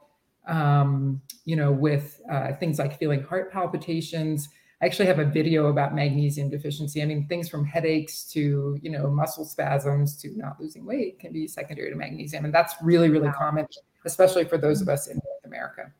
um, 0.46 1.20
you 1.44 1.56
know, 1.56 1.72
with 1.72 2.20
uh, 2.30 2.52
things 2.54 2.78
like 2.78 2.98
feeling 2.98 3.22
heart 3.22 3.52
palpitations. 3.52 4.48
I 4.80 4.86
actually 4.86 5.06
have 5.06 5.20
a 5.20 5.24
video 5.24 5.66
about 5.66 5.94
magnesium 5.94 6.50
deficiency. 6.50 7.02
I 7.02 7.04
mean, 7.04 7.28
things 7.28 7.48
from 7.48 7.64
headaches 7.64 8.24
to, 8.32 8.78
you 8.82 8.90
know, 8.90 9.08
muscle 9.10 9.44
spasms 9.44 10.16
to 10.22 10.36
not 10.36 10.60
losing 10.60 10.84
weight 10.84 11.20
can 11.20 11.32
be 11.32 11.46
secondary 11.46 11.90
to 11.90 11.96
magnesium. 11.96 12.44
And 12.44 12.52
that's 12.52 12.74
really, 12.82 13.08
really 13.08 13.28
wow. 13.28 13.34
common, 13.38 13.66
especially 14.04 14.44
for 14.44 14.58
those 14.58 14.82
of 14.82 14.88
us 14.88 15.06
in 15.06 15.14
North 15.14 15.44
America. 15.44 15.92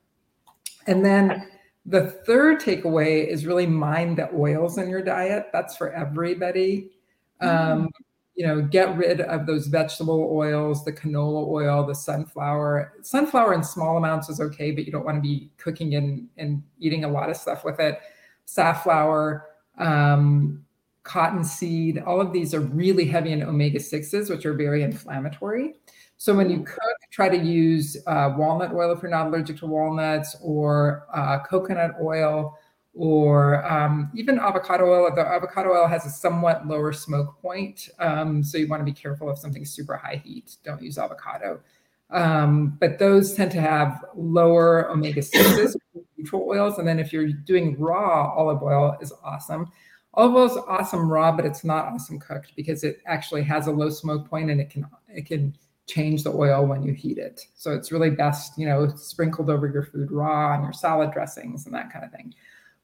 And 0.89 1.05
then 1.05 1.49
the 1.87 2.09
third 2.27 2.61
takeaway 2.61 3.27
is 3.27 3.47
really 3.47 3.67
mind 3.67 4.19
the 4.19 4.29
oils 4.35 4.79
in 4.79 4.89
your 4.89 5.03
diet. 5.03 5.47
That's 5.53 5.77
for 5.77 5.93
everybody. 5.93 6.91
Um, 7.41 7.89
you 8.35 8.47
know, 8.47 8.63
get 8.63 8.97
rid 8.97 9.21
of 9.21 9.47
those 9.47 9.67
vegetable 9.67 10.31
oils, 10.33 10.85
the 10.85 10.93
canola 10.93 11.47
oil, 11.47 11.87
the 11.87 11.95
sunflower. 11.95 12.95
Sunflower 13.03 13.55
in 13.55 13.63
small 13.63 13.99
amounts 13.99 14.29
is 14.31 14.41
okay, 14.41 14.71
but 14.71 14.87
you 14.87 14.93
don't 14.93 15.05
want 15.05 15.19
to 15.19 15.21
be 15.21 15.51
cooking 15.59 15.97
and, 15.97 16.29
and 16.39 16.63
eating 16.79 17.05
a 17.05 17.09
lot 17.09 17.29
of 17.29 17.37
stuff 17.37 17.65
with 17.65 17.79
it. 17.79 18.01
Safflower, 18.47 19.47
um, 19.79 20.65
cottonseed, 21.03 21.99
all 21.99 22.21
of 22.21 22.33
these 22.33 22.55
are 22.55 22.61
really 22.61 23.05
heavy 23.05 23.33
in 23.33 23.43
omega 23.43 23.79
6s, 23.79 24.31
which 24.31 24.47
are 24.47 24.55
very 24.55 24.83
inflammatory. 24.83 25.75
So 26.17 26.35
when 26.35 26.49
you 26.49 26.63
cook, 26.63 26.79
try 27.11 27.29
to 27.29 27.37
use 27.37 27.97
uh, 28.07 28.33
walnut 28.37 28.73
oil 28.73 28.93
if 28.93 29.03
you're 29.03 29.11
not 29.11 29.27
allergic 29.27 29.59
to 29.59 29.67
walnuts 29.67 30.37
or 30.41 31.07
uh, 31.13 31.41
coconut 31.41 31.97
oil 32.01 32.57
or 32.95 33.65
um, 33.71 34.11
even 34.15 34.39
avocado 34.39 34.85
oil. 34.85 35.11
The 35.15 35.23
avocado 35.27 35.71
oil 35.71 35.87
has 35.87 36.05
a 36.07 36.11
somewhat 36.11 36.67
lower 36.67 36.93
smoke 36.93 37.41
point, 37.41 37.89
um, 37.99 38.43
so 38.43 38.59
you 38.59 38.69
want 38.69 38.81
to 38.81 38.85
be 38.85 38.93
careful 38.93 39.31
if 39.31 39.39
something's 39.39 39.73
super 39.73 39.97
high 39.97 40.21
heat. 40.25 40.57
Don't 40.65 40.83
use 40.83 40.99
avocado. 40.99 41.61
Um, 42.11 42.77
but 42.79 42.99
those 42.99 43.35
tend 43.35 43.51
to 43.53 43.61
have 43.61 44.05
lower 44.15 44.91
omega 44.91 45.23
sixes, 45.23 45.77
neutral 46.19 46.47
oils. 46.49 46.79
And 46.79 46.87
then 46.87 46.99
if 46.99 47.13
you're 47.13 47.29
doing 47.29 47.79
raw 47.79 48.35
olive 48.37 48.63
oil, 48.63 48.97
is 49.01 49.13
awesome. 49.25 49.71
Olive 50.15 50.35
oil 50.35 50.45
is 50.45 50.57
awesome 50.69 51.11
raw, 51.11 51.33
but 51.35 51.47
it's 51.47 51.65
not 51.65 51.87
awesome 51.87 52.21
cooked 52.21 52.53
because 52.55 52.85
it 52.85 53.01
actually 53.07 53.43
has 53.45 53.67
a 53.67 53.73
low 53.73 53.89
smoke 53.89 54.29
point 54.29 54.51
and 54.51 54.61
it 54.61 54.69
can 54.69 54.87
it 55.09 55.25
can 55.25 55.57
change 55.87 56.23
the 56.23 56.31
oil 56.31 56.67
when 56.67 56.83
you 56.83 56.93
heat 56.93 57.19
it. 57.19 57.41
So 57.55 57.73
it's 57.73 57.91
really 57.91 58.11
best, 58.11 58.59
you 58.59 58.67
know, 58.67 58.89
sprinkled 58.95 59.51
over 59.51 59.67
your 59.67 59.83
food 59.83 60.13
raw 60.13 60.55
and 60.55 60.63
your 60.63 60.73
salad 60.73 61.13
dressings 61.13 61.67
and 61.67 61.75
that 61.75 61.91
kind 61.91 62.05
of 62.05 62.13
thing. 62.13 62.35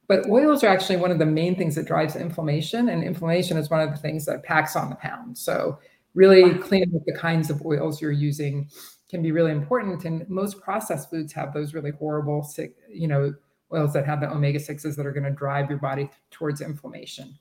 But 0.09 0.27
oils 0.31 0.65
are 0.65 0.69
actually 0.69 0.97
one 0.97 1.11
of 1.11 1.19
the 1.19 1.27
main 1.27 1.55
things 1.55 1.75
that 1.75 1.87
drives 1.87 2.17
inflammation, 2.17 2.89
and 2.89 3.05
inflammation 3.05 3.59
is 3.59 3.69
one 3.69 3.81
of 3.81 3.91
the 3.91 3.99
things 3.99 4.25
that 4.25 4.43
packs 4.43 4.75
on 4.75 4.89
the 4.89 4.97
pound. 4.97 5.37
So, 5.37 5.79
really 6.15 6.55
cleaning 6.59 6.97
up 6.97 7.03
the 7.07 7.13
kinds 7.13 7.51
of 7.51 7.65
oils 7.65 8.01
you're 8.01 8.11
using 8.11 8.69
can 9.11 9.23
be 9.23 9.33
really 9.33 9.53
important. 9.53 10.07
And 10.07 10.29
most 10.29 10.61
processed 10.61 11.11
foods 11.11 11.33
have 11.35 11.53
those 11.53 11.75
really 11.75 11.91
horrible, 11.91 12.43
sick, 12.43 12.75
you 12.91 13.07
know, 13.07 13.35
oils 13.73 13.93
that 13.93 14.07
have 14.07 14.21
the 14.21 14.31
omega 14.31 14.59
sixes 14.59 14.97
that 14.97 15.07
are 15.07 15.13
going 15.13 15.25
to 15.25 15.31
drive 15.31 15.69
your 15.69 15.79
body 15.79 16.09
towards 16.31 16.63
inflammation. 16.63 17.39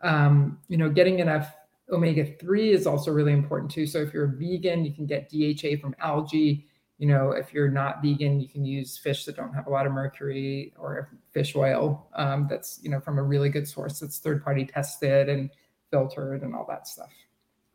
Um, 0.00 0.58
you 0.68 0.78
know, 0.78 0.88
getting 0.88 1.18
enough 1.18 1.54
omega 1.90 2.24
three 2.24 2.72
is 2.72 2.86
also 2.86 3.12
really 3.12 3.32
important 3.32 3.70
too. 3.70 3.86
So, 3.86 3.98
if 3.98 4.14
you're 4.14 4.24
a 4.24 4.36
vegan, 4.36 4.86
you 4.86 4.94
can 4.94 5.04
get 5.04 5.28
DHA 5.28 5.82
from 5.82 5.94
algae 6.00 6.66
you 6.98 7.06
know, 7.06 7.32
if 7.32 7.52
you're 7.52 7.70
not 7.70 8.02
vegan, 8.02 8.40
you 8.40 8.48
can 8.48 8.64
use 8.64 8.96
fish 8.96 9.24
that 9.26 9.36
don't 9.36 9.52
have 9.52 9.66
a 9.66 9.70
lot 9.70 9.86
of 9.86 9.92
mercury 9.92 10.72
or 10.78 11.10
fish 11.30 11.54
oil 11.54 12.08
um, 12.14 12.46
that's, 12.48 12.80
you 12.82 12.88
know, 12.88 13.00
from 13.00 13.18
a 13.18 13.22
really 13.22 13.50
good 13.50 13.68
source 13.68 14.00
that's 14.00 14.18
third 14.18 14.42
party 14.42 14.64
tested 14.64 15.28
and 15.28 15.50
filtered 15.90 16.42
and 16.42 16.54
all 16.54 16.64
that 16.68 16.88
stuff. 16.88 17.10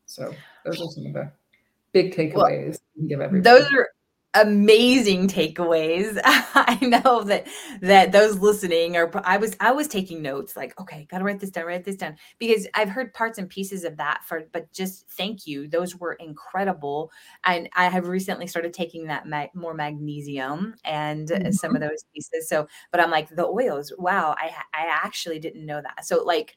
So 0.07 0.33
those 0.65 0.81
are 0.81 0.87
some 0.91 1.05
of 1.05 1.13
the 1.13 1.31
big 1.91 2.15
takeaways 2.15 2.79
well, 2.95 3.07
give 3.07 3.21
everybody. 3.21 3.41
Those 3.41 3.71
are 3.73 3.89
amazing 4.33 5.27
takeaways. 5.27 6.19
I 6.25 6.77
know 6.81 7.23
that 7.23 7.47
that 7.81 8.11
those 8.11 8.39
listening 8.39 8.95
are 8.95 9.11
I 9.25 9.37
was 9.37 9.55
I 9.59 9.71
was 9.71 9.87
taking 9.87 10.21
notes 10.21 10.55
like 10.55 10.79
okay, 10.79 11.05
got 11.09 11.19
to 11.19 11.23
write 11.23 11.39
this 11.39 11.49
down, 11.49 11.65
write 11.65 11.83
this 11.83 11.97
down 11.97 12.15
because 12.39 12.67
I've 12.73 12.89
heard 12.89 13.13
parts 13.13 13.37
and 13.37 13.49
pieces 13.49 13.83
of 13.83 13.97
that 13.97 14.23
for 14.23 14.43
but 14.51 14.71
just 14.71 15.09
thank 15.11 15.45
you. 15.47 15.67
Those 15.67 15.95
were 15.95 16.13
incredible. 16.13 17.11
And 17.43 17.69
I 17.75 17.89
have 17.89 18.07
recently 18.07 18.47
started 18.47 18.73
taking 18.73 19.07
that 19.07 19.27
ma- 19.27 19.47
more 19.53 19.73
magnesium 19.73 20.75
and 20.85 21.27
mm-hmm. 21.27 21.51
some 21.51 21.75
of 21.75 21.81
those 21.81 22.05
pieces. 22.13 22.47
So, 22.47 22.67
but 22.91 23.01
I'm 23.01 23.11
like 23.11 23.29
the 23.29 23.47
oils, 23.47 23.91
wow, 23.97 24.35
I 24.37 24.51
I 24.73 24.85
actually 24.89 25.39
didn't 25.39 25.65
know 25.65 25.81
that. 25.81 26.05
So 26.05 26.23
like 26.23 26.55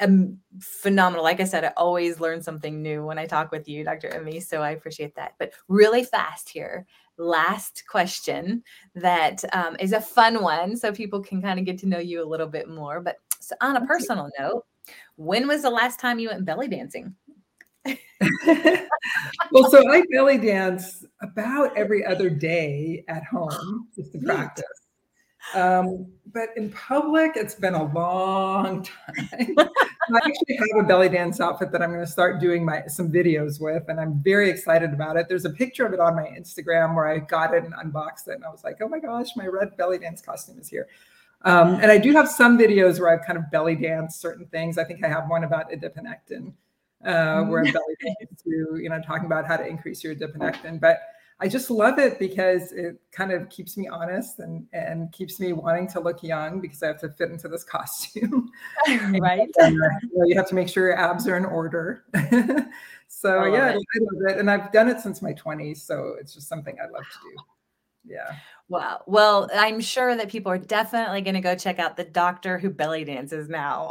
um, 0.00 0.38
phenomenal. 0.60 1.24
Like 1.24 1.40
I 1.40 1.44
said, 1.44 1.64
I 1.64 1.72
always 1.76 2.20
learn 2.20 2.42
something 2.42 2.82
new 2.82 3.04
when 3.04 3.18
I 3.18 3.26
talk 3.26 3.50
with 3.50 3.68
you, 3.68 3.84
Dr. 3.84 4.08
Emi. 4.08 4.42
So 4.42 4.62
I 4.62 4.70
appreciate 4.70 5.14
that. 5.16 5.34
But 5.38 5.52
really 5.68 6.04
fast 6.04 6.48
here, 6.48 6.86
last 7.18 7.84
question 7.88 8.62
that 8.94 9.44
um, 9.54 9.76
is 9.78 9.92
a 9.92 10.00
fun 10.00 10.42
one, 10.42 10.76
so 10.76 10.92
people 10.92 11.20
can 11.22 11.42
kind 11.42 11.58
of 11.58 11.66
get 11.66 11.78
to 11.78 11.88
know 11.88 11.98
you 11.98 12.22
a 12.22 12.28
little 12.28 12.46
bit 12.46 12.68
more. 12.68 13.00
But 13.00 13.16
so 13.40 13.54
on 13.60 13.76
a 13.76 13.86
personal 13.86 14.30
note, 14.38 14.64
when 15.16 15.46
was 15.46 15.62
the 15.62 15.70
last 15.70 16.00
time 16.00 16.18
you 16.18 16.28
went 16.28 16.44
belly 16.44 16.68
dancing? 16.68 17.14
well, 18.46 19.70
so 19.70 19.82
I 19.90 20.04
belly 20.10 20.38
dance 20.38 21.04
about 21.20 21.76
every 21.76 22.04
other 22.04 22.30
day 22.30 23.04
at 23.08 23.24
home 23.24 23.88
just 23.94 24.12
to 24.12 24.18
practice. 24.20 24.81
Um, 25.54 26.06
but 26.32 26.48
in 26.56 26.70
public, 26.70 27.32
it's 27.36 27.54
been 27.54 27.74
a 27.74 27.92
long 27.92 28.82
time. 28.84 29.54
I 29.58 30.16
actually 30.16 30.56
have 30.56 30.84
a 30.84 30.86
belly 30.86 31.08
dance 31.08 31.40
outfit 31.40 31.72
that 31.72 31.82
I'm 31.82 31.90
going 31.90 32.04
to 32.04 32.10
start 32.10 32.40
doing 32.40 32.64
my 32.64 32.82
some 32.86 33.10
videos 33.10 33.60
with, 33.60 33.84
and 33.88 34.00
I'm 34.00 34.22
very 34.22 34.50
excited 34.50 34.92
about 34.92 35.16
it. 35.16 35.28
There's 35.28 35.44
a 35.44 35.50
picture 35.50 35.86
of 35.86 35.92
it 35.92 36.00
on 36.00 36.16
my 36.16 36.24
Instagram 36.24 36.94
where 36.94 37.06
I 37.06 37.18
got 37.18 37.54
it 37.54 37.64
and 37.64 37.74
unboxed 37.74 38.28
it, 38.28 38.34
and 38.34 38.44
I 38.44 38.48
was 38.48 38.64
like, 38.64 38.78
"Oh 38.80 38.88
my 38.88 38.98
gosh, 38.98 39.28
my 39.36 39.46
red 39.46 39.76
belly 39.76 39.98
dance 39.98 40.22
costume 40.22 40.58
is 40.58 40.68
here." 40.68 40.88
Um, 41.44 41.74
and 41.74 41.90
I 41.90 41.98
do 41.98 42.12
have 42.12 42.28
some 42.28 42.56
videos 42.56 43.00
where 43.00 43.10
I've 43.10 43.26
kind 43.26 43.38
of 43.38 43.50
belly 43.50 43.74
danced 43.74 44.20
certain 44.20 44.46
things. 44.46 44.78
I 44.78 44.84
think 44.84 45.04
I 45.04 45.08
have 45.08 45.28
one 45.28 45.44
about 45.44 45.70
adiponectin, 45.70 46.52
uh, 47.04 47.42
where 47.44 47.64
I'm 47.64 47.72
belly 47.72 47.96
dancing 48.00 48.36
through, 48.42 48.76
you 48.78 48.88
know, 48.88 49.00
talking 49.00 49.26
about 49.26 49.46
how 49.46 49.56
to 49.56 49.66
increase 49.66 50.04
your 50.04 50.14
adiponectin, 50.14 50.80
but 50.80 51.00
I 51.42 51.48
just 51.48 51.70
love 51.70 51.98
it 51.98 52.20
because 52.20 52.70
it 52.70 53.00
kind 53.10 53.32
of 53.32 53.50
keeps 53.50 53.76
me 53.76 53.88
honest 53.88 54.38
and 54.38 54.64
and 54.72 55.10
keeps 55.10 55.40
me 55.40 55.52
wanting 55.52 55.88
to 55.88 56.00
look 56.00 56.22
young 56.22 56.60
because 56.60 56.84
I 56.84 56.86
have 56.86 57.00
to 57.00 57.08
fit 57.08 57.30
into 57.30 57.48
this 57.48 57.64
costume. 57.76 58.48
right. 58.88 59.40
and, 59.40 59.52
uh, 59.60 59.68
you, 60.02 60.10
know, 60.14 60.26
you, 60.26 60.36
have 60.36 60.48
to 60.50 60.54
make 60.54 60.68
sure 60.68 60.86
your 60.86 60.96
abs 60.96 61.26
are 61.26 61.36
in 61.36 61.44
order. 61.44 62.04
so 63.08 63.40
I 63.40 63.48
yeah, 63.48 63.70
it. 63.70 63.76
I 63.76 63.98
love 64.00 64.30
it, 64.30 64.38
and 64.38 64.48
I've 64.48 64.70
done 64.70 64.88
it 64.88 65.00
since 65.00 65.20
my 65.20 65.32
20s. 65.32 65.78
So 65.78 66.14
it's 66.20 66.32
just 66.32 66.48
something 66.48 66.76
I 66.80 66.84
love 66.84 67.02
to 67.02 67.18
do. 67.28 67.42
Yeah. 68.04 68.36
Wow. 68.68 69.02
Well, 69.06 69.50
I'm 69.52 69.80
sure 69.80 70.14
that 70.14 70.28
people 70.28 70.52
are 70.52 70.58
definitely 70.58 71.22
going 71.22 71.34
to 71.34 71.40
go 71.40 71.56
check 71.56 71.80
out 71.80 71.96
the 71.96 72.04
doctor 72.04 72.58
who 72.58 72.70
belly 72.70 73.04
dances 73.04 73.48
now 73.48 73.90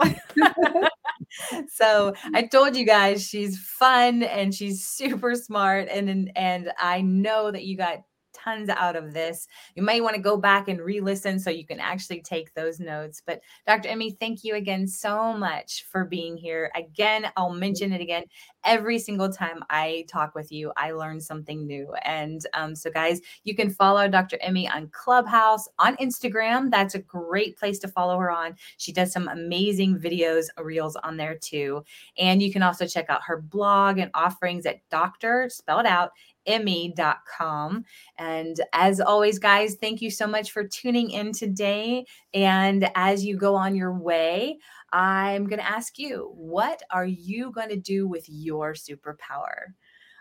so 1.69 2.11
mm-hmm. 2.11 2.35
I 2.35 2.43
told 2.43 2.75
you 2.75 2.85
guys 2.85 3.27
she's 3.27 3.57
fun 3.57 4.23
and 4.23 4.53
she's 4.53 4.87
super 4.87 5.35
smart 5.35 5.87
and 5.89 6.31
and 6.35 6.71
I 6.77 7.01
know 7.01 7.51
that 7.51 7.63
you 7.63 7.77
got 7.77 8.03
tons 8.43 8.69
out 8.69 8.95
of 8.95 9.13
this. 9.13 9.47
You 9.75 9.83
might 9.83 10.03
want 10.03 10.15
to 10.15 10.21
go 10.21 10.37
back 10.37 10.67
and 10.67 10.79
re 10.81 10.99
listen 10.99 11.39
so 11.39 11.49
you 11.49 11.65
can 11.65 11.79
actually 11.79 12.21
take 12.21 12.53
those 12.53 12.79
notes. 12.79 13.21
But 13.25 13.41
Dr. 13.67 13.89
Emi, 13.89 14.17
thank 14.19 14.43
you 14.43 14.55
again 14.55 14.87
so 14.87 15.33
much 15.33 15.85
for 15.89 16.05
being 16.05 16.37
here. 16.37 16.71
Again, 16.75 17.27
I'll 17.37 17.53
mention 17.53 17.91
it 17.91 18.01
again. 18.01 18.23
Every 18.63 18.99
single 18.99 19.29
time 19.29 19.63
I 19.69 20.05
talk 20.07 20.35
with 20.35 20.51
you, 20.51 20.71
I 20.77 20.91
learn 20.91 21.19
something 21.19 21.65
new. 21.65 21.93
And 22.05 22.45
um, 22.53 22.75
so, 22.75 22.91
guys, 22.91 23.19
you 23.43 23.55
can 23.55 23.69
follow 23.69 24.07
Dr. 24.07 24.37
Emi 24.45 24.71
on 24.73 24.89
Clubhouse, 24.89 25.67
on 25.79 25.95
Instagram. 25.97 26.69
That's 26.69 26.95
a 26.95 26.99
great 26.99 27.57
place 27.57 27.79
to 27.79 27.87
follow 27.87 28.17
her 28.19 28.29
on. 28.29 28.55
She 28.77 28.91
does 28.91 29.11
some 29.11 29.27
amazing 29.27 29.97
videos, 29.97 30.45
reels 30.61 30.95
on 30.97 31.17
there 31.17 31.35
too. 31.35 31.83
And 32.17 32.41
you 32.41 32.51
can 32.51 32.63
also 32.63 32.85
check 32.85 33.09
out 33.09 33.21
her 33.25 33.41
blog 33.41 33.97
and 33.97 34.11
offerings 34.13 34.65
at 34.65 34.87
Doctor, 34.89 35.49
spelled 35.49 35.85
out, 35.85 36.11
emi.com. 36.47 37.83
And 38.17 38.59
as 38.73 38.99
always, 38.99 39.39
guys, 39.39 39.75
thank 39.75 40.01
you 40.01 40.09
so 40.09 40.27
much 40.27 40.51
for 40.51 40.67
tuning 40.67 41.11
in 41.11 41.31
today. 41.31 42.05
And 42.33 42.89
as 42.95 43.25
you 43.25 43.37
go 43.37 43.55
on 43.55 43.75
your 43.75 43.93
way, 43.93 44.57
I'm 44.91 45.45
going 45.47 45.59
to 45.59 45.69
ask 45.69 45.97
you, 45.97 46.31
what 46.35 46.81
are 46.91 47.05
you 47.05 47.51
going 47.51 47.69
to 47.69 47.77
do 47.77 48.07
with 48.07 48.25
your 48.27 48.73
superpower? 48.73 49.73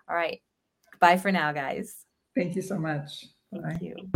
All 0.09 0.17
right. 0.17 0.41
Bye 1.01 1.17
for 1.17 1.33
now, 1.33 1.53
guys. 1.53 2.05
Thank 2.37 2.55
you 2.57 2.63
so 2.63 2.79
much. 2.79 3.27
Thank 3.53 3.65
Bye. 3.65 3.79
you. 3.81 4.11